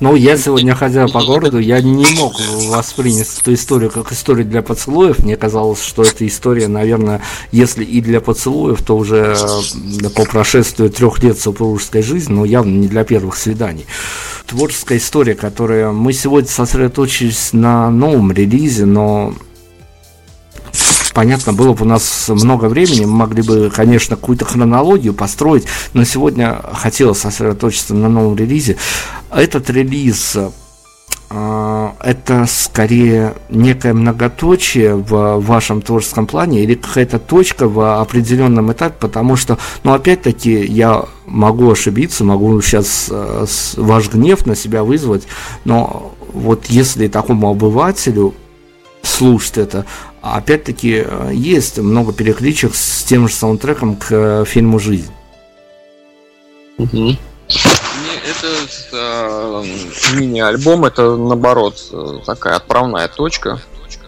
Ну, 0.00 0.14
я 0.14 0.36
сегодня, 0.36 0.74
ходя 0.74 1.06
по 1.08 1.24
городу, 1.24 1.58
я 1.58 1.80
не 1.80 2.06
мог 2.16 2.34
воспринять 2.68 3.28
эту 3.40 3.54
историю 3.54 3.90
как 3.90 4.12
историю 4.12 4.46
для 4.46 4.62
поцелуев. 4.62 5.20
Мне 5.20 5.36
казалось, 5.36 5.82
что 5.82 6.02
эта 6.02 6.26
история, 6.26 6.68
наверное, 6.68 7.22
если 7.50 7.84
и 7.84 8.00
для 8.00 8.20
поцелуев, 8.20 8.82
то 8.82 8.96
уже 8.96 9.36
э, 9.36 10.08
по 10.10 10.24
прошествию 10.24 10.90
трех 10.90 11.22
лет 11.22 11.38
супружеской 11.38 12.02
жизни, 12.02 12.32
но 12.32 12.44
явно 12.44 12.76
не 12.76 12.88
для 12.88 13.04
первых 13.04 13.36
свиданий. 13.36 13.86
Творческая 14.46 14.98
история, 14.98 15.34
которая 15.34 15.92
мы 15.92 16.12
сегодня 16.12 16.48
сосредоточились 16.48 17.52
на 17.52 17.90
новом 17.90 18.32
релизе, 18.32 18.84
но 18.84 19.34
понятно, 21.14 21.52
было 21.52 21.74
бы 21.74 21.84
у 21.84 21.88
нас 21.88 22.28
много 22.28 22.66
времени, 22.66 23.04
мы 23.04 23.12
могли 23.12 23.42
бы, 23.42 23.70
конечно, 23.74 24.16
какую-то 24.16 24.44
хронологию 24.44 25.14
построить, 25.14 25.64
но 25.92 26.04
сегодня 26.04 26.60
хотелось 26.74 27.18
сосредоточиться 27.18 27.94
на 27.94 28.08
новом 28.08 28.36
релизе. 28.36 28.76
Этот 29.30 29.70
релиз 29.70 30.36
а, 31.34 31.96
это 32.04 32.44
скорее 32.46 33.34
некое 33.48 33.94
многоточие 33.94 34.96
в 34.96 35.38
вашем 35.38 35.80
творческом 35.80 36.26
плане 36.26 36.62
или 36.62 36.74
какая-то 36.74 37.18
точка 37.18 37.68
в 37.68 38.02
определенном 38.02 38.70
этапе, 38.70 38.96
потому 39.00 39.36
что, 39.36 39.56
ну, 39.82 39.94
опять-таки, 39.94 40.62
я 40.66 41.06
могу 41.24 41.70
ошибиться, 41.70 42.22
могу 42.24 42.60
сейчас 42.60 43.08
э, 43.10 43.46
ваш 43.78 44.10
гнев 44.10 44.44
на 44.44 44.54
себя 44.54 44.84
вызвать, 44.84 45.26
но 45.64 46.12
вот 46.34 46.66
если 46.66 47.08
такому 47.08 47.48
обывателю 47.48 48.34
слушать 49.00 49.56
это, 49.56 49.86
опять-таки, 50.22 51.04
э, 51.04 51.30
есть 51.32 51.78
много 51.78 52.12
перекличек 52.12 52.74
с 52.74 53.04
тем 53.04 53.28
же 53.28 53.34
саундтреком 53.34 53.96
к 53.96 54.06
э, 54.10 54.44
фильму 54.46 54.78
«Жизнь». 54.78 55.12
Угу. 56.78 57.16
Это 57.48 58.48
э, 58.92 59.64
мини-альбом, 60.14 60.84
это 60.84 61.16
наоборот 61.16 61.76
э, 61.92 62.18
такая 62.24 62.56
отправная 62.56 63.08
точка, 63.08 63.60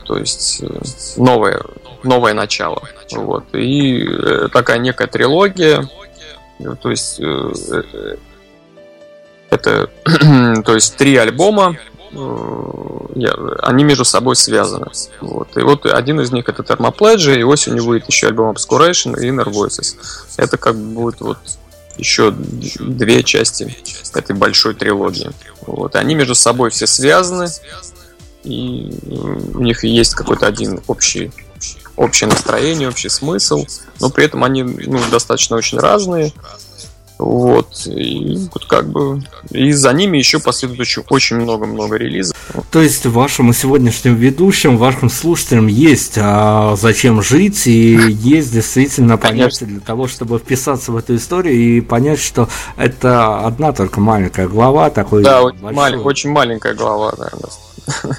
то 0.06 0.16
есть 0.16 0.62
новое, 1.16 1.62
новое 2.02 2.32
начало. 2.32 2.82
Вот. 3.12 3.44
И 3.54 4.04
э, 4.04 4.48
такая 4.52 4.78
некая 4.78 5.08
трилогия, 5.08 5.88
то 6.80 6.90
есть 6.90 7.20
э, 7.20 8.16
это 9.50 9.90
то 10.64 10.74
есть 10.74 10.96
три 10.96 11.16
альбома, 11.16 11.76
они 12.14 13.84
между 13.84 14.04
собой 14.04 14.36
связаны. 14.36 14.86
Вот. 15.20 15.56
И 15.56 15.60
вот 15.60 15.86
один 15.86 16.20
из 16.20 16.32
них 16.32 16.48
это 16.48 16.62
Thermopledge, 16.62 17.38
и 17.38 17.42
осенью 17.42 17.84
будет 17.84 18.06
еще 18.06 18.28
альбом 18.28 18.54
Obscuration 18.54 19.20
и 19.20 19.28
Inner 19.28 19.50
Voices. 19.50 19.96
Это 20.36 20.56
как 20.56 20.76
бы 20.76 20.94
будет 20.94 21.20
вот 21.20 21.38
еще 21.96 22.32
две 22.32 23.22
части 23.22 23.76
этой 24.14 24.34
большой 24.34 24.74
трилогии. 24.74 25.30
Вот. 25.66 25.94
И 25.94 25.98
они 25.98 26.14
между 26.14 26.34
собой 26.34 26.70
все 26.70 26.86
связаны, 26.86 27.48
и 28.42 28.90
у 29.54 29.60
них 29.60 29.84
есть 29.84 30.14
какой-то 30.14 30.46
один 30.46 30.80
общий 30.86 31.32
общее 31.96 32.28
настроение, 32.28 32.88
общий 32.88 33.08
смысл, 33.08 33.64
но 34.00 34.10
при 34.10 34.24
этом 34.24 34.42
они 34.42 34.64
ну, 34.64 35.00
достаточно 35.10 35.56
очень 35.56 35.78
разные. 35.78 36.32
Вот. 37.18 37.86
И 37.86 38.48
вот 38.52 38.64
как 38.66 38.88
бы. 38.88 39.22
И 39.50 39.72
за 39.72 39.92
ними 39.92 40.18
еще 40.18 40.40
последует 40.40 40.80
очень, 40.80 41.02
очень 41.08 41.36
много-много 41.36 41.96
релизов. 41.96 42.36
То 42.70 42.80
есть 42.80 43.06
вашему 43.06 43.52
сегодняшним 43.52 44.16
ведущим, 44.16 44.76
вашим 44.76 45.08
слушателям 45.08 45.68
есть 45.68 46.14
а 46.16 46.74
зачем 46.76 47.22
жить, 47.22 47.66
и 47.66 47.94
есть 47.94 48.52
действительно 48.52 49.16
понятие 49.16 49.68
для 49.68 49.80
того, 49.80 50.08
чтобы 50.08 50.38
вписаться 50.38 50.90
в 50.92 50.96
эту 50.96 51.16
историю 51.16 51.54
и 51.54 51.80
понять, 51.80 52.20
что 52.20 52.48
это 52.76 53.40
одна 53.46 53.72
только 53.72 54.00
маленькая 54.00 54.48
глава 54.48 54.90
такой. 54.90 55.22
Да, 55.22 55.42
очень, 55.42 55.60
малень, 55.60 56.00
очень 56.00 56.30
маленькая 56.30 56.74
глава, 56.74 57.14
наверное. 57.16 57.50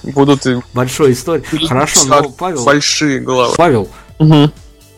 Будут 0.13 0.45
большой 0.73 1.13
история. 1.13 1.43
Хорошо, 1.67 2.05
но 2.05 2.29
Павел. 2.29 2.63
Большие 2.63 3.19
главы. 3.19 3.55
Павел. 3.57 3.89
Угу 4.19 4.51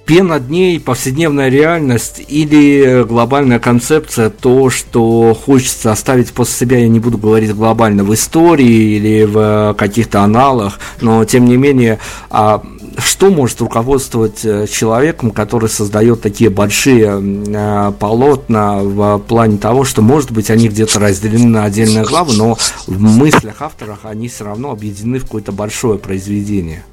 пена 0.08 0.40
дней, 0.40 0.80
повседневная 0.80 1.50
реальность 1.50 2.24
или 2.26 3.04
глобальная 3.04 3.60
концепция, 3.60 4.30
то, 4.30 4.70
что 4.70 5.38
хочется 5.46 5.92
оставить 5.92 6.32
после 6.32 6.66
себя, 6.66 6.80
я 6.80 6.88
не 6.88 7.02
буду 7.02 7.18
говорить 7.18 7.54
глобально 7.54 8.06
в 8.06 8.14
истории 8.14 8.96
или 8.96 9.26
в 9.26 9.76
каких-то 9.78 10.22
аналах, 10.22 10.80
но 11.02 11.26
тем 11.26 11.46
не 11.46 11.58
менее, 11.58 12.00
а 12.30 12.64
что 12.98 13.30
может 13.30 13.60
руководствовать 13.60 14.44
э, 14.44 14.66
человеком, 14.68 15.32
который 15.32 15.70
создает 15.70 16.22
такие 16.22 16.50
большие 16.50 17.22
э, 17.22 17.92
полотна 18.00 18.78
в 18.78 19.20
плане 19.20 19.58
того, 19.58 19.84
что, 19.84 20.02
может 20.02 20.32
быть, 20.32 20.50
они 20.50 20.70
где-то 20.70 21.00
разделены 21.00 21.48
на 21.48 21.66
отдельные 21.66 22.06
главы, 22.06 22.34
но 22.34 22.58
в 22.88 23.00
мыслях 23.00 23.62
авторах 23.62 24.00
они 24.04 24.30
все 24.30 24.46
равно 24.46 24.72
объединены 24.72 25.20
в 25.20 25.24
какое-то 25.24 25.52
большое 25.52 26.00
произведение? 26.00 26.84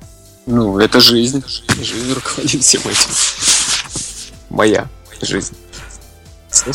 Ну, 0.47 0.79
это 0.79 1.01
жизнь. 1.01 1.43
Жизнь 1.81 2.13
руководит 2.13 2.63
всем 2.63 2.83
этим. 2.83 3.11
Моя 4.51 4.89
жизнь. 5.23 5.55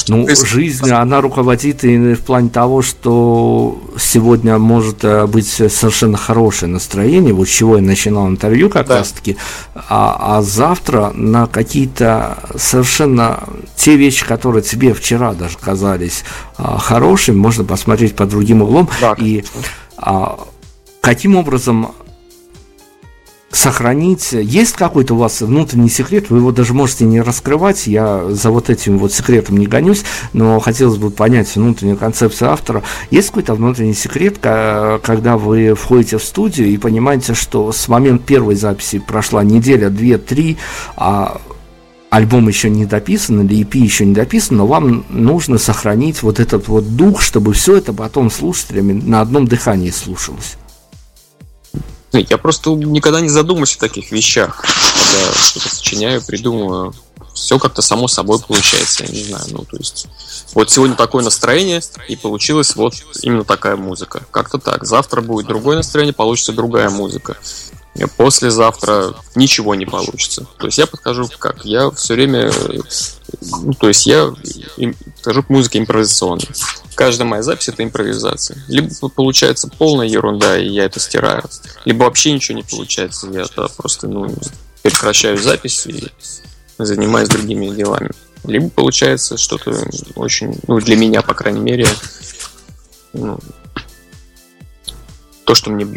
Ну, 0.08 0.28
жизнь, 0.28 0.92
она 0.92 1.22
руководит 1.22 1.86
и 1.86 2.14
в 2.14 2.22
плане 2.22 2.50
того, 2.50 2.82
что 2.82 3.82
сегодня 3.98 4.58
может 4.58 5.06
э, 5.06 5.26
быть 5.26 5.48
совершенно 5.48 6.18
хорошее 6.18 6.70
настроение, 6.70 7.34
вот 7.34 7.48
с 7.48 7.52
чего 7.52 7.78
я 7.78 7.82
начинал 7.82 8.28
интервью 8.28 8.70
как 8.70 8.88
да. 8.88 8.98
раз-таки, 8.98 9.38
а, 9.74 10.38
а 10.38 10.42
завтра 10.42 11.12
на 11.14 11.48
какие-то 11.48 12.40
совершенно 12.58 13.48
те 13.78 13.96
вещи, 13.96 14.26
которые 14.26 14.64
тебе 14.64 14.94
вчера 14.94 15.34
даже 15.34 15.58
казались 15.58 16.24
а, 16.58 16.78
хорошими, 16.78 17.38
можно 17.38 17.64
посмотреть 17.64 18.18
под 18.18 18.30
другим 18.30 18.62
углом. 18.62 18.90
Да. 19.00 19.16
И 19.18 19.46
а, 19.96 20.46
каким 21.02 21.38
образом 21.38 21.94
сохранить. 23.52 24.32
Есть 24.32 24.74
какой-то 24.74 25.16
у 25.16 25.18
вас 25.18 25.42
внутренний 25.42 25.90
секрет, 25.90 26.30
вы 26.30 26.38
его 26.38 26.52
даже 26.52 26.74
можете 26.74 27.06
не 27.06 27.20
раскрывать, 27.22 27.88
я 27.88 28.30
за 28.30 28.52
вот 28.52 28.70
этим 28.70 29.00
вот 29.00 29.12
секретом 29.12 29.58
не 29.58 29.66
гонюсь, 29.66 30.04
но 30.34 30.60
хотелось 30.60 30.98
бы 30.98 31.10
понять 31.10 31.56
внутреннюю 31.56 31.98
концепцию 31.98 32.52
автора. 32.52 32.84
Есть 33.10 33.30
какой-то 33.30 33.56
внутренний 33.56 33.96
секрет, 33.96 34.38
когда 34.40 35.38
вы 35.38 35.74
входите 35.74 36.18
в 36.18 36.24
студию 36.24 36.70
и 36.70 36.78
понимаете, 36.78 37.34
что 37.34 37.72
с 37.72 37.88
момента 37.88 38.24
первой 38.24 38.56
записи 38.56 39.00
прошла 39.00 39.44
неделя, 39.44 39.90
две, 39.90 40.20
три, 40.20 40.58
а 40.96 41.42
альбом 42.12 42.48
еще 42.48 42.70
не 42.70 42.86
дописан 42.86 43.42
или 43.42 43.64
EP 43.64 43.78
еще 43.78 44.06
не 44.06 44.14
дописан, 44.14 44.58
но 44.58 44.68
вам 44.68 45.06
нужно 45.10 45.58
сохранить 45.58 46.22
вот 46.22 46.40
этот 46.40 46.68
вот 46.68 46.96
дух, 46.96 47.22
чтобы 47.22 47.54
все 47.54 47.78
это 47.78 47.94
потом 47.94 48.30
слушателями 48.30 48.94
на 48.94 49.22
одном 49.22 49.48
дыхании 49.48 49.90
слушалось. 49.90 50.59
Я 52.12 52.38
просто 52.38 52.72
никогда 52.72 53.22
не 53.22 53.30
задумываюсь 53.30 53.76
о 53.76 53.80
таких 53.80 54.12
вещах, 54.12 54.62
когда 54.64 55.34
что-то 55.34 55.70
сочиняю, 55.70 56.24
придумываю. 56.24 56.94
Все 57.34 57.60
как-то 57.60 57.82
само 57.82 58.08
собой 58.08 58.40
получается, 58.40 59.06
я 59.06 59.12
не 59.12 59.24
знаю. 59.24 59.46
Ну, 59.52 59.64
то 59.64 59.78
есть, 59.78 60.08
вот 60.54 60.72
сегодня 60.72 60.96
такое 60.96 61.24
настроение, 61.24 61.82
и 62.08 62.16
получилась 62.16 62.76
вот 62.76 62.96
именно 63.22 63.44
такая 63.46 63.76
музыка. 63.76 64.24
Как-то 64.32 64.58
так. 64.58 64.86
Завтра 64.86 65.22
будет 65.22 65.48
другое 65.48 65.78
настроение, 65.78 66.14
получится 66.14 66.52
другая 66.52 66.90
музыка. 66.90 67.38
Послезавтра 68.08 69.16
ничего 69.36 69.76
не 69.76 69.86
получится. 69.86 70.48
То 70.58 70.68
есть 70.68 70.78
я 70.78 70.88
подхожу 70.88 71.30
как? 71.40 71.66
Я 71.66 71.92
все 71.92 72.14
время... 72.14 72.52
Ну, 73.42 73.74
то 73.74 73.88
есть 73.88 74.06
я 74.06 74.34
подхожу 75.16 75.44
к 75.44 75.50
музыке 75.50 75.80
импровизационной 75.80 76.48
каждая 77.00 77.30
моя 77.30 77.42
запись 77.42 77.70
это 77.70 77.82
импровизация. 77.82 78.62
Либо 78.68 78.90
получается 79.08 79.70
полная 79.70 80.06
ерунда, 80.06 80.58
и 80.58 80.68
я 80.68 80.84
это 80.84 81.00
стираю, 81.00 81.46
либо 81.86 82.04
вообще 82.04 82.34
ничего 82.34 82.58
не 82.58 82.64
получается, 82.64 83.30
я 83.32 83.46
просто 83.78 84.10
ну, 84.10 84.36
прекращаю 84.82 85.38
запись 85.38 85.88
и 85.88 86.12
занимаюсь 86.78 87.30
другими 87.30 87.74
делами. 87.74 88.10
Либо 88.44 88.70
получается 88.70 89.38
что-то 89.38 89.82
очень, 90.16 90.60
ну, 90.68 90.82
для 90.82 90.98
меня, 90.98 91.22
по 91.22 91.34
крайней 91.34 91.62
мере, 91.62 91.88
ну, 93.14 93.40
то, 95.46 95.56
что 95.56 95.72
мне, 95.72 95.88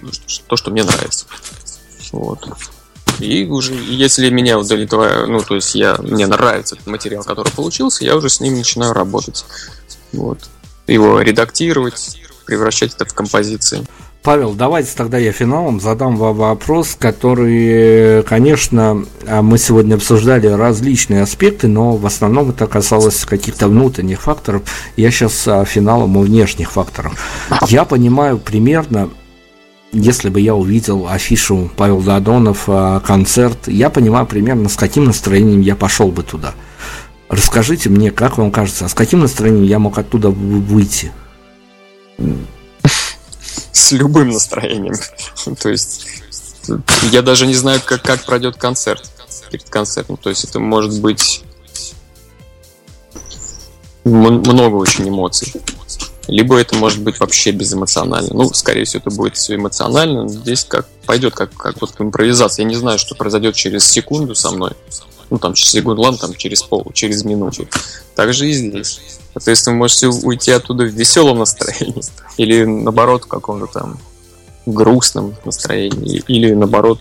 то, 0.46 0.56
что 0.56 0.70
мне 0.70 0.84
нравится. 0.84 1.26
Вот. 2.12 2.48
И 3.18 3.44
уже, 3.46 3.74
если 3.74 4.30
меня 4.30 4.58
удовлетворяет, 4.58 5.28
ну, 5.28 5.40
то 5.40 5.54
есть 5.54 5.74
я, 5.74 5.96
мне 5.98 6.26
нравится 6.26 6.76
этот 6.76 6.86
материал, 6.86 7.24
который 7.24 7.52
получился, 7.52 8.04
я 8.04 8.16
уже 8.16 8.28
с 8.28 8.40
ним 8.40 8.56
начинаю 8.56 8.92
работать. 8.92 9.44
Вот 10.12 10.38
его 10.86 11.20
редактировать, 11.20 12.18
превращать 12.46 12.94
это 12.94 13.04
в 13.04 13.14
композиции. 13.14 13.84
Павел, 14.22 14.52
давайте 14.52 14.90
тогда 14.96 15.18
я 15.18 15.32
финалом 15.32 15.80
задам 15.80 16.16
вам 16.16 16.36
вопрос, 16.36 16.96
который, 16.96 18.22
конечно, 18.22 19.04
мы 19.26 19.58
сегодня 19.58 19.96
обсуждали 19.96 20.46
различные 20.46 21.22
аспекты, 21.22 21.66
но 21.66 21.96
в 21.96 22.06
основном 22.06 22.50
это 22.50 22.68
касалось 22.68 23.24
каких-то 23.24 23.66
внутренних 23.66 24.22
факторов. 24.22 24.62
Я 24.96 25.10
сейчас 25.10 25.48
финалом 25.68 26.16
о 26.16 26.20
внешних 26.20 26.70
факторах. 26.70 27.14
Я 27.66 27.84
понимаю 27.84 28.38
примерно, 28.38 29.10
если 29.92 30.28
бы 30.28 30.40
я 30.40 30.54
увидел 30.54 31.06
афишу 31.08 31.70
Павел 31.76 32.00
Дадонов, 32.00 32.64
а, 32.66 33.00
концерт, 33.00 33.68
я 33.68 33.90
понимаю 33.90 34.26
примерно, 34.26 34.68
с 34.68 34.76
каким 34.76 35.04
настроением 35.04 35.60
я 35.60 35.76
пошел 35.76 36.08
бы 36.08 36.22
туда. 36.22 36.54
Расскажите 37.28 37.88
мне, 37.88 38.10
как 38.10 38.38
вам 38.38 38.50
кажется, 38.50 38.86
а 38.86 38.88
с 38.88 38.94
каким 38.94 39.20
настроением 39.20 39.64
я 39.64 39.78
мог 39.78 39.98
оттуда 39.98 40.30
выйти? 40.30 41.12
с 43.72 43.92
любым 43.92 44.30
настроением. 44.30 44.94
То 45.60 45.68
есть 45.68 46.06
я 47.10 47.22
даже 47.22 47.46
не 47.46 47.54
знаю, 47.54 47.80
как, 47.84 48.02
как 48.02 48.24
пройдет 48.24 48.56
концерт 48.56 49.10
перед 49.50 49.68
концертом. 49.68 50.16
То 50.16 50.30
есть 50.30 50.44
это 50.44 50.60
может 50.60 51.00
быть 51.00 51.42
много 54.04 54.76
очень 54.76 55.08
эмоций. 55.08 55.52
Либо 56.28 56.56
это 56.56 56.76
может 56.76 57.02
быть 57.02 57.18
вообще 57.18 57.50
безэмоционально. 57.50 58.32
Ну, 58.32 58.52
скорее 58.52 58.84
всего, 58.84 59.02
это 59.04 59.14
будет 59.14 59.36
все 59.36 59.56
эмоционально. 59.56 60.28
Здесь 60.28 60.64
как 60.64 60.86
пойдет, 61.06 61.34
как, 61.34 61.52
как 61.54 61.80
вот 61.80 61.94
импровизация. 61.98 62.62
Я 62.62 62.68
не 62.68 62.76
знаю, 62.76 62.98
что 62.98 63.14
произойдет 63.14 63.56
через 63.56 63.84
секунду 63.84 64.34
со 64.34 64.50
мной. 64.50 64.72
Ну, 65.30 65.38
там, 65.38 65.54
через 65.54 65.72
секунду, 65.72 66.02
ладно, 66.02 66.18
там, 66.18 66.34
через 66.34 66.62
пол, 66.62 66.90
через 66.94 67.24
минуту. 67.24 67.66
Так 68.14 68.32
же 68.32 68.48
и 68.48 68.52
здесь. 68.52 69.00
Соответственно, 69.32 69.74
вы 69.74 69.78
можете 69.78 70.06
уйти 70.08 70.52
оттуда 70.52 70.84
в 70.84 70.88
веселом 70.88 71.38
настроении. 71.38 72.02
Или, 72.36 72.64
наоборот, 72.64 73.24
в 73.24 73.28
каком-то 73.28 73.66
там 73.66 73.98
грустном 74.66 75.34
настроении. 75.44 76.22
Или, 76.28 76.54
наоборот, 76.54 77.00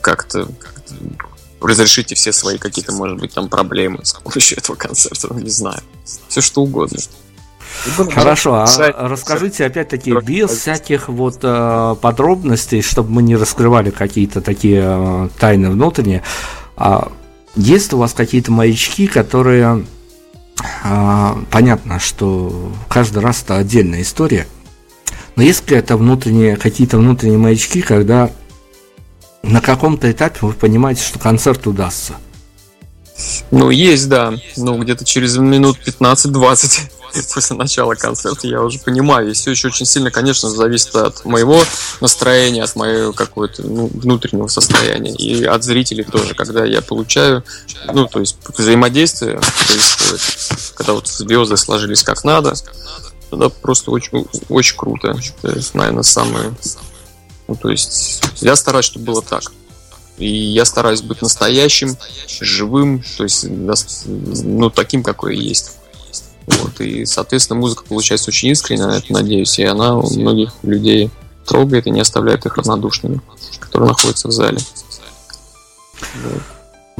как-то 0.00 0.48
разрешите 1.60 2.14
все 2.14 2.32
свои 2.32 2.58
какие-то, 2.58 2.92
может 2.92 3.18
быть, 3.18 3.34
там 3.34 3.48
проблемы 3.48 4.04
с 4.04 4.12
помощью 4.12 4.58
этого 4.58 4.76
концерта, 4.76 5.28
ну, 5.30 5.40
не 5.40 5.50
знаю. 5.50 5.80
Все 6.28 6.40
что 6.40 6.62
угодно. 6.62 6.98
Хорошо, 8.14 8.54
а 8.54 9.08
расскажите 9.08 9.64
опять-таки 9.64 10.12
без 10.22 10.50
всяких 10.50 11.08
вот 11.08 11.38
э, 11.42 11.96
подробностей, 12.00 12.82
чтобы 12.82 13.10
мы 13.10 13.22
не 13.22 13.36
раскрывали 13.36 13.90
какие-то 13.90 14.40
такие 14.40 14.82
э, 14.84 15.28
тайны 15.38 15.70
внутренние. 15.70 16.22
А 16.76 17.12
есть 17.56 17.92
у 17.92 17.98
вас 17.98 18.12
какие-то 18.12 18.50
маячки, 18.50 19.06
которые 19.06 19.86
э, 20.84 21.34
понятно, 21.50 22.00
что 22.00 22.72
каждый 22.88 23.22
раз 23.22 23.42
это 23.42 23.56
отдельная 23.56 24.02
история, 24.02 24.46
но 25.36 25.42
есть 25.42 25.60
какие-то 25.60 25.96
внутренние, 25.96 26.56
какие-то 26.56 26.98
внутренние 26.98 27.38
маячки, 27.38 27.82
когда 27.82 28.30
на 29.42 29.60
каком-то 29.60 30.10
этапе 30.10 30.38
вы 30.42 30.52
понимаете, 30.52 31.02
что 31.02 31.18
концерт 31.18 31.66
удастся? 31.66 32.14
Ну, 33.50 33.70
есть, 33.70 34.08
да. 34.08 34.34
Ну, 34.56 34.78
где-то 34.78 35.04
через 35.04 35.36
минут 35.36 35.78
15-20 35.84 36.80
после 37.34 37.56
начала 37.56 37.94
концерта 37.94 38.46
я 38.46 38.62
уже 38.62 38.78
понимаю. 38.78 39.30
И 39.30 39.32
все 39.32 39.50
еще 39.50 39.68
очень 39.68 39.86
сильно, 39.86 40.10
конечно, 40.10 40.48
зависит 40.48 40.94
от 40.94 41.24
моего 41.24 41.62
настроения, 42.00 42.62
от 42.62 42.76
моего 42.76 43.12
какого-то 43.12 43.62
ну, 43.62 43.90
внутреннего 43.92 44.46
состояния. 44.46 45.12
И 45.12 45.44
от 45.44 45.64
зрителей 45.64 46.04
тоже, 46.04 46.34
когда 46.34 46.64
я 46.64 46.82
получаю, 46.82 47.44
ну, 47.92 48.06
то 48.06 48.20
есть 48.20 48.36
взаимодействие 48.56 49.40
происходит, 49.66 50.74
когда 50.74 50.92
вот 50.94 51.08
звезды 51.08 51.56
сложились 51.56 52.02
как 52.02 52.24
надо, 52.24 52.54
тогда 53.30 53.48
просто 53.48 53.90
очень, 53.90 54.26
очень 54.48 54.76
круто. 54.76 55.16
То 55.42 55.54
наверное, 55.74 56.02
самое 56.02 56.54
ну, 57.50 57.56
то 57.56 57.68
есть 57.68 58.22
я 58.42 58.54
стараюсь, 58.54 58.86
чтобы 58.86 59.06
было 59.06 59.22
так. 59.22 59.42
И 60.18 60.28
я 60.28 60.64
стараюсь 60.64 61.02
быть 61.02 61.20
настоящим, 61.20 61.96
живым, 62.40 63.02
то 63.16 63.24
есть 63.24 63.44
ну, 64.06 64.70
таким, 64.70 65.02
какой 65.02 65.36
есть. 65.36 65.72
Вот, 66.46 66.80
и, 66.80 67.04
соответственно, 67.06 67.58
музыка 67.58 67.82
получается 67.88 68.30
очень 68.30 68.50
искренне, 68.50 68.86
на 68.86 68.98
это 68.98 69.12
надеюсь, 69.12 69.58
и 69.58 69.64
она 69.64 69.96
у 69.96 70.08
многих 70.14 70.52
людей 70.62 71.10
трогает 71.44 71.88
и 71.88 71.90
не 71.90 72.00
оставляет 72.00 72.46
их 72.46 72.56
равнодушными, 72.56 73.20
которые 73.58 73.88
находятся 73.88 74.28
в 74.28 74.30
зале. 74.30 74.58
Вот. 76.22 76.42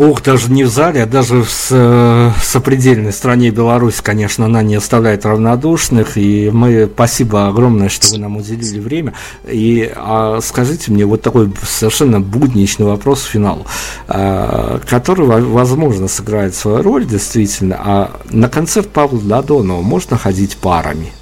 Ух, 0.01 0.23
даже 0.23 0.51
не 0.51 0.65
в 0.65 0.71
зале, 0.71 1.03
а 1.03 1.07
даже 1.07 1.43
в 1.43 1.67
э, 1.73 2.31
сопредельной 2.43 3.13
стране 3.13 3.51
Беларусь, 3.51 4.01
конечно, 4.01 4.47
она 4.47 4.63
не 4.63 4.77
оставляет 4.77 5.27
равнодушных. 5.27 6.17
И 6.17 6.49
мы 6.49 6.91
спасибо 6.91 7.49
огромное, 7.49 7.91
что 7.91 8.09
вы 8.09 8.17
нам 8.17 8.39
уделили 8.39 8.81
время. 8.81 9.13
И 9.47 9.93
а 9.95 10.41
скажите 10.41 10.91
мне 10.91 11.05
вот 11.05 11.21
такой 11.21 11.53
совершенно 11.63 12.19
будничный 12.19 12.87
вопрос 12.87 13.21
в 13.21 13.27
финал, 13.27 13.67
а, 14.09 14.81
который, 14.89 15.27
возможно, 15.27 16.09
сыграет 16.09 16.55
свою 16.55 16.81
роль, 16.81 17.05
действительно. 17.05 17.79
А 17.79 18.21
на 18.31 18.49
концерт 18.49 18.89
Павла 18.89 19.21
Дадонова 19.21 19.83
можно 19.83 20.17
ходить 20.17 20.57
парами? 20.57 21.13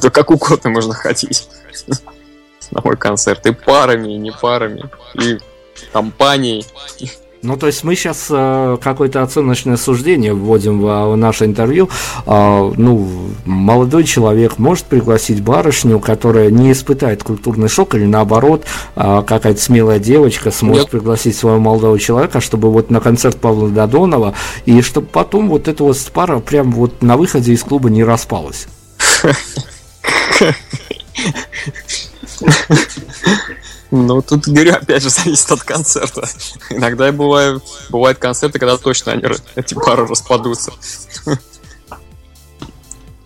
Да 0.00 0.08
как 0.08 0.30
угодно 0.30 0.70
можно 0.70 0.94
ходить 0.94 1.48
на 2.70 2.80
мой 2.80 2.96
концерт. 2.96 3.44
И 3.44 3.50
парами, 3.50 4.14
и 4.14 4.18
не 4.18 4.30
парами, 4.30 4.84
и 5.14 5.40
компанией. 5.92 6.64
Ну, 7.42 7.56
то 7.56 7.66
есть 7.66 7.82
мы 7.82 7.96
сейчас 7.96 8.28
э, 8.30 8.78
какое-то 8.80 9.20
оценочное 9.20 9.76
суждение 9.76 10.32
вводим 10.32 10.80
в, 10.80 11.12
в 11.12 11.16
наше 11.16 11.44
интервью. 11.44 11.88
Э, 12.24 12.72
ну, 12.76 13.08
молодой 13.44 14.04
человек 14.04 14.58
может 14.58 14.84
пригласить 14.84 15.42
барышню, 15.42 15.98
которая 15.98 16.50
не 16.50 16.70
испытает 16.70 17.24
культурный 17.24 17.68
шок, 17.68 17.96
или 17.96 18.04
наоборот, 18.04 18.64
э, 18.94 19.24
какая-то 19.26 19.60
смелая 19.60 19.98
девочка 19.98 20.52
сможет 20.52 20.84
Нет. 20.84 20.90
пригласить 20.90 21.36
своего 21.36 21.58
молодого 21.58 21.98
человека, 21.98 22.40
чтобы 22.40 22.70
вот 22.70 22.90
на 22.90 23.00
концерт 23.00 23.40
Павла 23.40 23.68
Додонова, 23.68 24.34
и 24.64 24.80
чтобы 24.80 25.08
потом 25.08 25.48
вот 25.48 25.66
эта 25.66 25.82
вот 25.82 25.98
пара 26.12 26.38
прям 26.38 26.70
вот 26.70 27.02
на 27.02 27.16
выходе 27.16 27.52
из 27.52 27.64
клуба 27.64 27.90
не 27.90 28.04
распалась. 28.04 28.68
Ну, 33.92 34.22
тут, 34.22 34.48
говорю, 34.48 34.72
опять 34.72 35.02
же, 35.02 35.10
зависит 35.10 35.52
от 35.52 35.62
концерта. 35.62 36.26
Иногда 36.70 37.06
я 37.06 37.12
бываю, 37.12 37.62
бывают 37.90 38.18
концерты, 38.18 38.58
когда 38.58 38.78
точно 38.78 39.12
они, 39.12 39.24
эти 39.54 39.74
пары 39.86 40.06
распадутся. 40.06 40.72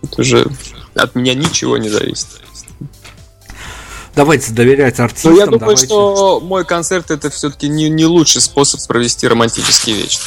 Это 0.03 0.21
уже 0.21 0.47
от 0.95 1.15
меня 1.15 1.35
ничего 1.35 1.79
не 1.79 1.89
зависит. 1.89 2.27
Давайте 4.17 4.53
доверять 4.53 4.99
артистам. 4.99 5.33
Ну, 5.33 5.39
я 5.39 5.45
думаю, 5.45 5.61
давайте... 5.61 5.85
что 5.85 6.41
мой 6.41 6.65
концерт 6.65 7.11
это 7.11 7.29
все-таки 7.29 7.69
не, 7.69 7.91
не 7.91 8.07
лучший 8.07 8.41
способ 8.41 8.81
провести 8.87 9.29
романтический 9.29 9.93
вечер. 9.93 10.21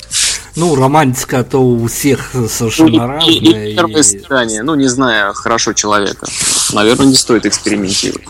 Ну, 0.56 0.76
романтика 0.76 1.44
то 1.44 1.58
у 1.58 1.88
всех 1.88 2.32
совершенно 2.50 2.92
ну, 2.92 3.08
разная. 3.08 3.34
И, 3.34 3.72
и 3.72 3.76
первое 3.76 4.02
и... 4.02 4.04
свидание, 4.04 4.62
ну, 4.62 4.76
не 4.76 4.88
знаю, 4.88 5.34
хорошо 5.34 5.74
человека. 5.74 6.28
Наверное, 6.72 7.08
не 7.08 7.16
стоит 7.16 7.48
экспериментировать. 7.48 8.28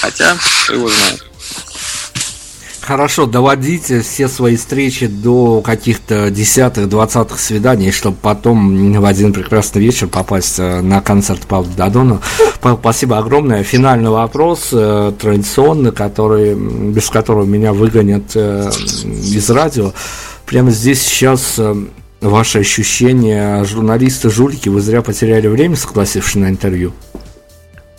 Хотя, 0.00 0.36
кто 0.64 0.72
его 0.72 0.88
знает. 0.88 1.22
Хорошо, 2.86 3.24
доводите 3.24 4.02
все 4.02 4.28
свои 4.28 4.56
встречи 4.56 5.06
до 5.06 5.62
каких-то 5.62 6.30
десятых, 6.30 6.86
двадцатых 6.86 7.40
свиданий, 7.40 7.90
чтобы 7.90 8.18
потом 8.20 8.92
в 9.00 9.04
один 9.06 9.32
прекрасный 9.32 9.80
вечер 9.80 10.06
попасть 10.06 10.58
э, 10.58 10.82
на 10.82 11.00
концерт 11.00 11.46
Павла 11.48 11.72
Дадона. 11.74 12.20
Спасибо 12.80 13.16
огромное. 13.16 13.62
Финальный 13.62 14.10
вопрос, 14.10 14.68
э, 14.72 15.12
традиционный, 15.18 15.92
который, 15.92 16.54
без 16.54 17.08
которого 17.08 17.44
меня 17.46 17.72
выгонят 17.72 18.32
э, 18.34 18.70
из 19.02 19.48
радио. 19.48 19.94
Прямо 20.44 20.70
здесь 20.70 21.00
сейчас 21.00 21.58
ваши 22.20 22.58
ощущения, 22.58 23.64
журналисты-жулики, 23.64 24.68
вы 24.68 24.82
зря 24.82 25.00
потеряли 25.00 25.48
время, 25.48 25.76
согласившись 25.76 26.34
на 26.34 26.50
интервью? 26.50 26.92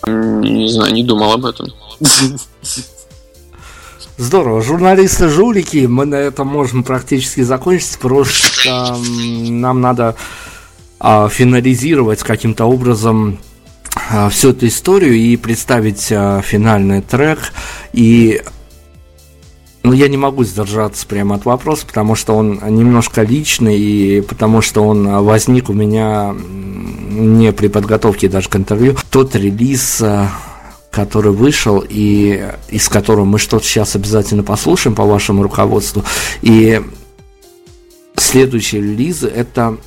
Не 0.06 0.70
знаю, 0.70 0.94
не 0.94 1.04
думал 1.04 1.34
об 1.34 1.46
этом. 1.46 1.70
Здорово. 4.18 4.62
Журналисты 4.62 5.28
жулики, 5.28 5.88
мы 5.88 6.06
на 6.06 6.16
этом 6.16 6.48
можем 6.48 6.86
практически 6.86 7.42
закончить. 7.42 7.98
Просто 8.00 8.96
нам 9.50 9.82
надо 9.82 10.16
а, 11.00 11.28
финализировать 11.28 12.24
каким-то 12.24 12.64
образом 12.64 13.40
а, 14.10 14.30
всю 14.30 14.52
эту 14.52 14.68
историю 14.68 15.16
и 15.16 15.36
представить 15.36 16.14
а, 16.14 16.42
финальный 16.42 17.02
трек. 17.02 17.40
И 17.92 18.42
ну, 19.84 19.92
я 19.92 20.08
не 20.08 20.18
могу 20.18 20.46
сдержаться 20.46 21.06
прямо 21.06 21.36
от 21.36 21.44
вопроса, 21.44 21.86
потому 21.86 22.16
что 22.16 22.36
он 22.36 22.62
немножко 22.70 23.22
личный, 23.22 23.78
и 23.78 24.22
потому 24.22 24.62
что 24.62 24.86
он 24.86 25.26
возник 25.26 25.70
у 25.70 25.74
меня 25.74 26.34
не 26.34 27.52
при 27.52 27.68
подготовке 27.68 28.30
даже 28.30 28.48
к 28.48 28.56
интервью. 28.56 28.96
Тот 29.12 29.36
релиз 29.36 30.02
который 30.96 31.34
вышел 31.34 31.84
и 31.88 32.50
из 32.70 32.88
которого 32.88 33.26
мы 33.26 33.38
что-то 33.38 33.66
сейчас 33.66 33.98
обязательно 33.98 34.44
послушаем 34.44 34.96
по 34.96 35.04
вашему 35.04 35.44
руководству. 35.44 36.04
И 36.42 36.82
следующие 38.16 38.82
релизы 38.82 39.28
это 39.28 39.78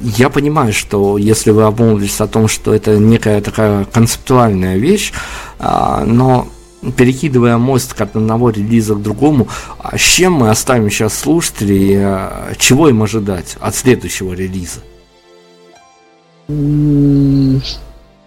я 0.00 0.30
понимаю, 0.30 0.72
что 0.72 1.18
если 1.18 1.50
вы 1.50 1.64
обмолвились 1.64 2.22
о 2.22 2.26
том, 2.26 2.48
что 2.48 2.72
это 2.74 2.96
некая 2.96 3.42
такая 3.42 3.84
концептуальная 3.84 4.78
вещь, 4.78 5.12
а, 5.58 6.04
но 6.06 6.48
перекидывая 6.96 7.58
мост 7.58 8.00
от 8.00 8.16
одного 8.16 8.48
релиза 8.48 8.94
к 8.94 9.02
другому, 9.02 9.48
а 9.78 9.98
с 9.98 10.00
чем 10.00 10.32
мы 10.32 10.48
оставим 10.48 10.90
сейчас 10.90 11.18
слушателей, 11.18 11.96
а, 11.98 12.54
чего 12.56 12.88
им 12.88 13.02
ожидать 13.02 13.58
от 13.60 13.74
следующего 13.74 14.32
релиза? 14.32 14.80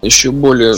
Еще 0.03 0.29
более 0.29 0.75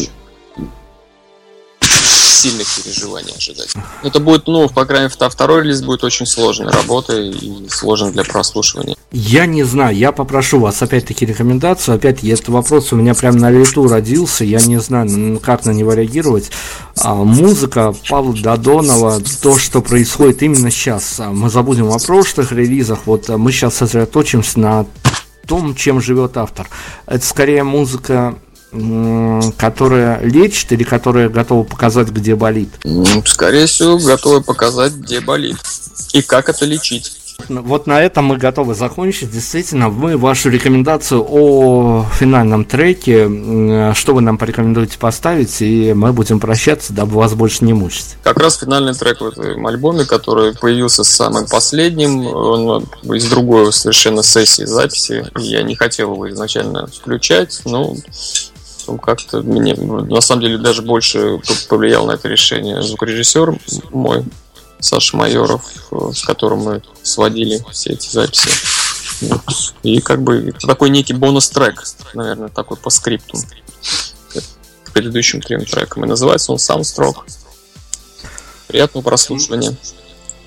сильных 2.41 2.67
переживаний 2.75 3.33
ожидать. 3.37 3.73
Это 4.03 4.19
будет, 4.19 4.47
ну, 4.47 4.67
по 4.67 4.85
крайней 4.85 5.09
мере, 5.09 5.29
второй 5.29 5.63
релиз 5.63 5.81
будет 5.83 6.03
очень 6.03 6.25
сложной 6.25 6.71
работой 6.71 7.29
и 7.29 7.69
сложен 7.69 8.11
для 8.11 8.23
прослушивания. 8.23 8.95
Я 9.11 9.45
не 9.45 9.63
знаю, 9.63 9.95
я 9.95 10.11
попрошу 10.11 10.59
вас 10.59 10.81
опять-таки 10.81 11.25
рекомендацию. 11.25 11.95
Опять 11.95 12.23
этот 12.23 12.49
вопрос 12.49 12.93
у 12.93 12.95
меня 12.95 13.13
прям 13.13 13.37
на 13.37 13.51
лету 13.51 13.87
родился, 13.87 14.43
я 14.43 14.59
не 14.61 14.79
знаю, 14.79 15.39
как 15.39 15.65
на 15.65 15.71
него 15.71 15.93
реагировать. 15.93 16.49
А, 16.97 17.13
музыка 17.15 17.93
Павла 18.09 18.33
Додонова, 18.33 19.21
то, 19.41 19.57
что 19.57 19.81
происходит 19.81 20.41
именно 20.41 20.71
сейчас. 20.71 21.19
А, 21.19 21.29
мы 21.29 21.49
забудем 21.49 21.91
о 21.91 21.99
прошлых 21.99 22.51
релизах, 22.51 22.99
вот 23.05 23.29
а, 23.29 23.37
мы 23.37 23.51
сейчас 23.51 23.75
сосредоточимся 23.75 24.59
на 24.59 24.85
том, 25.45 25.75
чем 25.75 26.01
живет 26.01 26.37
автор. 26.37 26.67
Это 27.05 27.25
скорее 27.25 27.63
музыка 27.63 28.35
которая 29.57 30.21
лечит 30.21 30.71
или 30.71 30.83
которая 30.83 31.29
готова 31.29 31.63
показать, 31.63 32.09
где 32.09 32.35
болит? 32.35 32.69
Скорее 33.25 33.65
всего, 33.65 33.97
готова 33.97 34.41
показать, 34.41 34.93
где 34.93 35.19
болит. 35.19 35.57
И 36.13 36.21
как 36.21 36.49
это 36.49 36.65
лечить. 36.65 37.17
Вот 37.49 37.87
на 37.87 37.99
этом 37.99 38.25
мы 38.25 38.37
готовы 38.37 38.75
закончить. 38.75 39.31
Действительно, 39.31 39.89
мы 39.89 40.15
вашу 40.15 40.49
рекомендацию 40.49 41.25
о 41.27 42.05
финальном 42.19 42.65
треке, 42.65 43.25
что 43.95 44.13
вы 44.13 44.21
нам 44.21 44.37
порекомендуете 44.37 44.99
поставить, 44.99 45.59
и 45.61 45.93
мы 45.93 46.13
будем 46.13 46.39
прощаться, 46.39 46.93
дабы 46.93 47.15
вас 47.15 47.33
больше 47.33 47.65
не 47.65 47.73
мучить. 47.73 48.17
Как 48.23 48.37
раз 48.37 48.57
финальный 48.57 48.93
трек 48.93 49.21
в 49.21 49.25
этом 49.25 49.65
альбоме, 49.65 50.05
который 50.05 50.53
появился 50.53 51.03
самым 51.03 51.47
последним, 51.47 52.27
он 52.27 52.85
из 53.03 53.27
другой 53.27 53.73
совершенно 53.73 54.21
сессии 54.21 54.65
записи. 54.65 55.25
Я 55.35 55.63
не 55.63 55.75
хотел 55.75 56.13
его 56.13 56.29
изначально 56.29 56.87
включать, 56.87 57.61
но 57.65 57.95
как-то 58.97 59.41
мне 59.41 59.75
на 59.75 60.21
самом 60.21 60.41
деле 60.41 60.57
даже 60.57 60.81
больше 60.81 61.39
повлиял 61.69 62.05
на 62.05 62.13
это 62.13 62.27
решение 62.27 62.81
звукорежиссер 62.81 63.57
мой 63.91 64.25
Саша 64.79 65.15
Майоров, 65.15 65.63
э, 65.91 66.11
с 66.13 66.23
которым 66.23 66.59
мы 66.59 66.83
сводили 67.03 67.63
все 67.71 67.93
эти 67.93 68.09
записи. 68.09 68.49
И 69.83 70.01
как 70.01 70.23
бы 70.23 70.53
такой 70.59 70.89
некий 70.89 71.13
бонус-трек, 71.13 71.83
наверное, 72.15 72.49
такой 72.49 72.77
по 72.77 72.89
скрипту 72.89 73.37
к 74.83 74.91
предыдущим 74.91 75.41
трем 75.41 75.63
трекам. 75.65 76.05
И 76.05 76.07
называется 76.07 76.51
он 76.51 76.57
Soundstruck. 76.57 77.17
Приятного 78.67 79.03
прослушивания. 79.03 79.75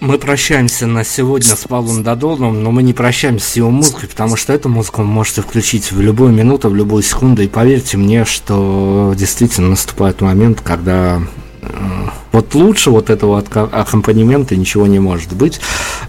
Мы 0.05 0.19
прощаемся 0.19 0.87
на 0.87 1.03
сегодня 1.03 1.57
с 1.57 1.65
Павлом 1.67 2.03
Додоновым, 2.03 2.63
но 2.63 2.71
мы 2.71 2.83
не 2.83 2.93
прощаемся 2.93 3.49
с 3.49 3.57
его 3.57 3.71
музыкой, 3.71 4.07
потому 4.07 4.37
что 4.37 4.53
эту 4.53 4.69
музыку 4.69 5.01
вы 5.01 5.07
можете 5.07 5.41
включить 5.41 5.93
в 5.93 5.99
любую 5.99 6.31
минуту, 6.31 6.69
в 6.69 6.75
любую 6.75 7.03
секунду. 7.03 7.41
И 7.41 7.49
поверьте 7.49 7.97
мне, 7.97 8.27
что 8.27 9.15
действительно 9.17 9.71
наступает 9.71 10.21
момент, 10.21 10.61
когда 10.61 11.23
вот 12.33 12.55
лучше 12.55 12.91
вот 12.91 13.09
этого 13.09 13.39
аккомпанемента 13.39 14.55
ничего 14.57 14.87
не 14.87 14.99
может 14.99 15.33
быть. 15.33 15.59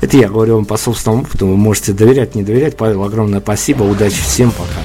Это 0.02 0.18
я 0.18 0.28
говорю 0.28 0.56
вам 0.56 0.66
по 0.66 0.76
собственному 0.76 1.24
опыту. 1.24 1.48
Вы 1.48 1.56
можете 1.56 1.93
доверять, 1.93 2.36
не 2.36 2.43
доверять. 2.43 2.76
Павел, 2.76 3.02
огромное 3.02 3.39
спасибо. 3.39 3.84
Удачи 3.84 4.22
всем. 4.22 4.52
Пока. 4.52 4.82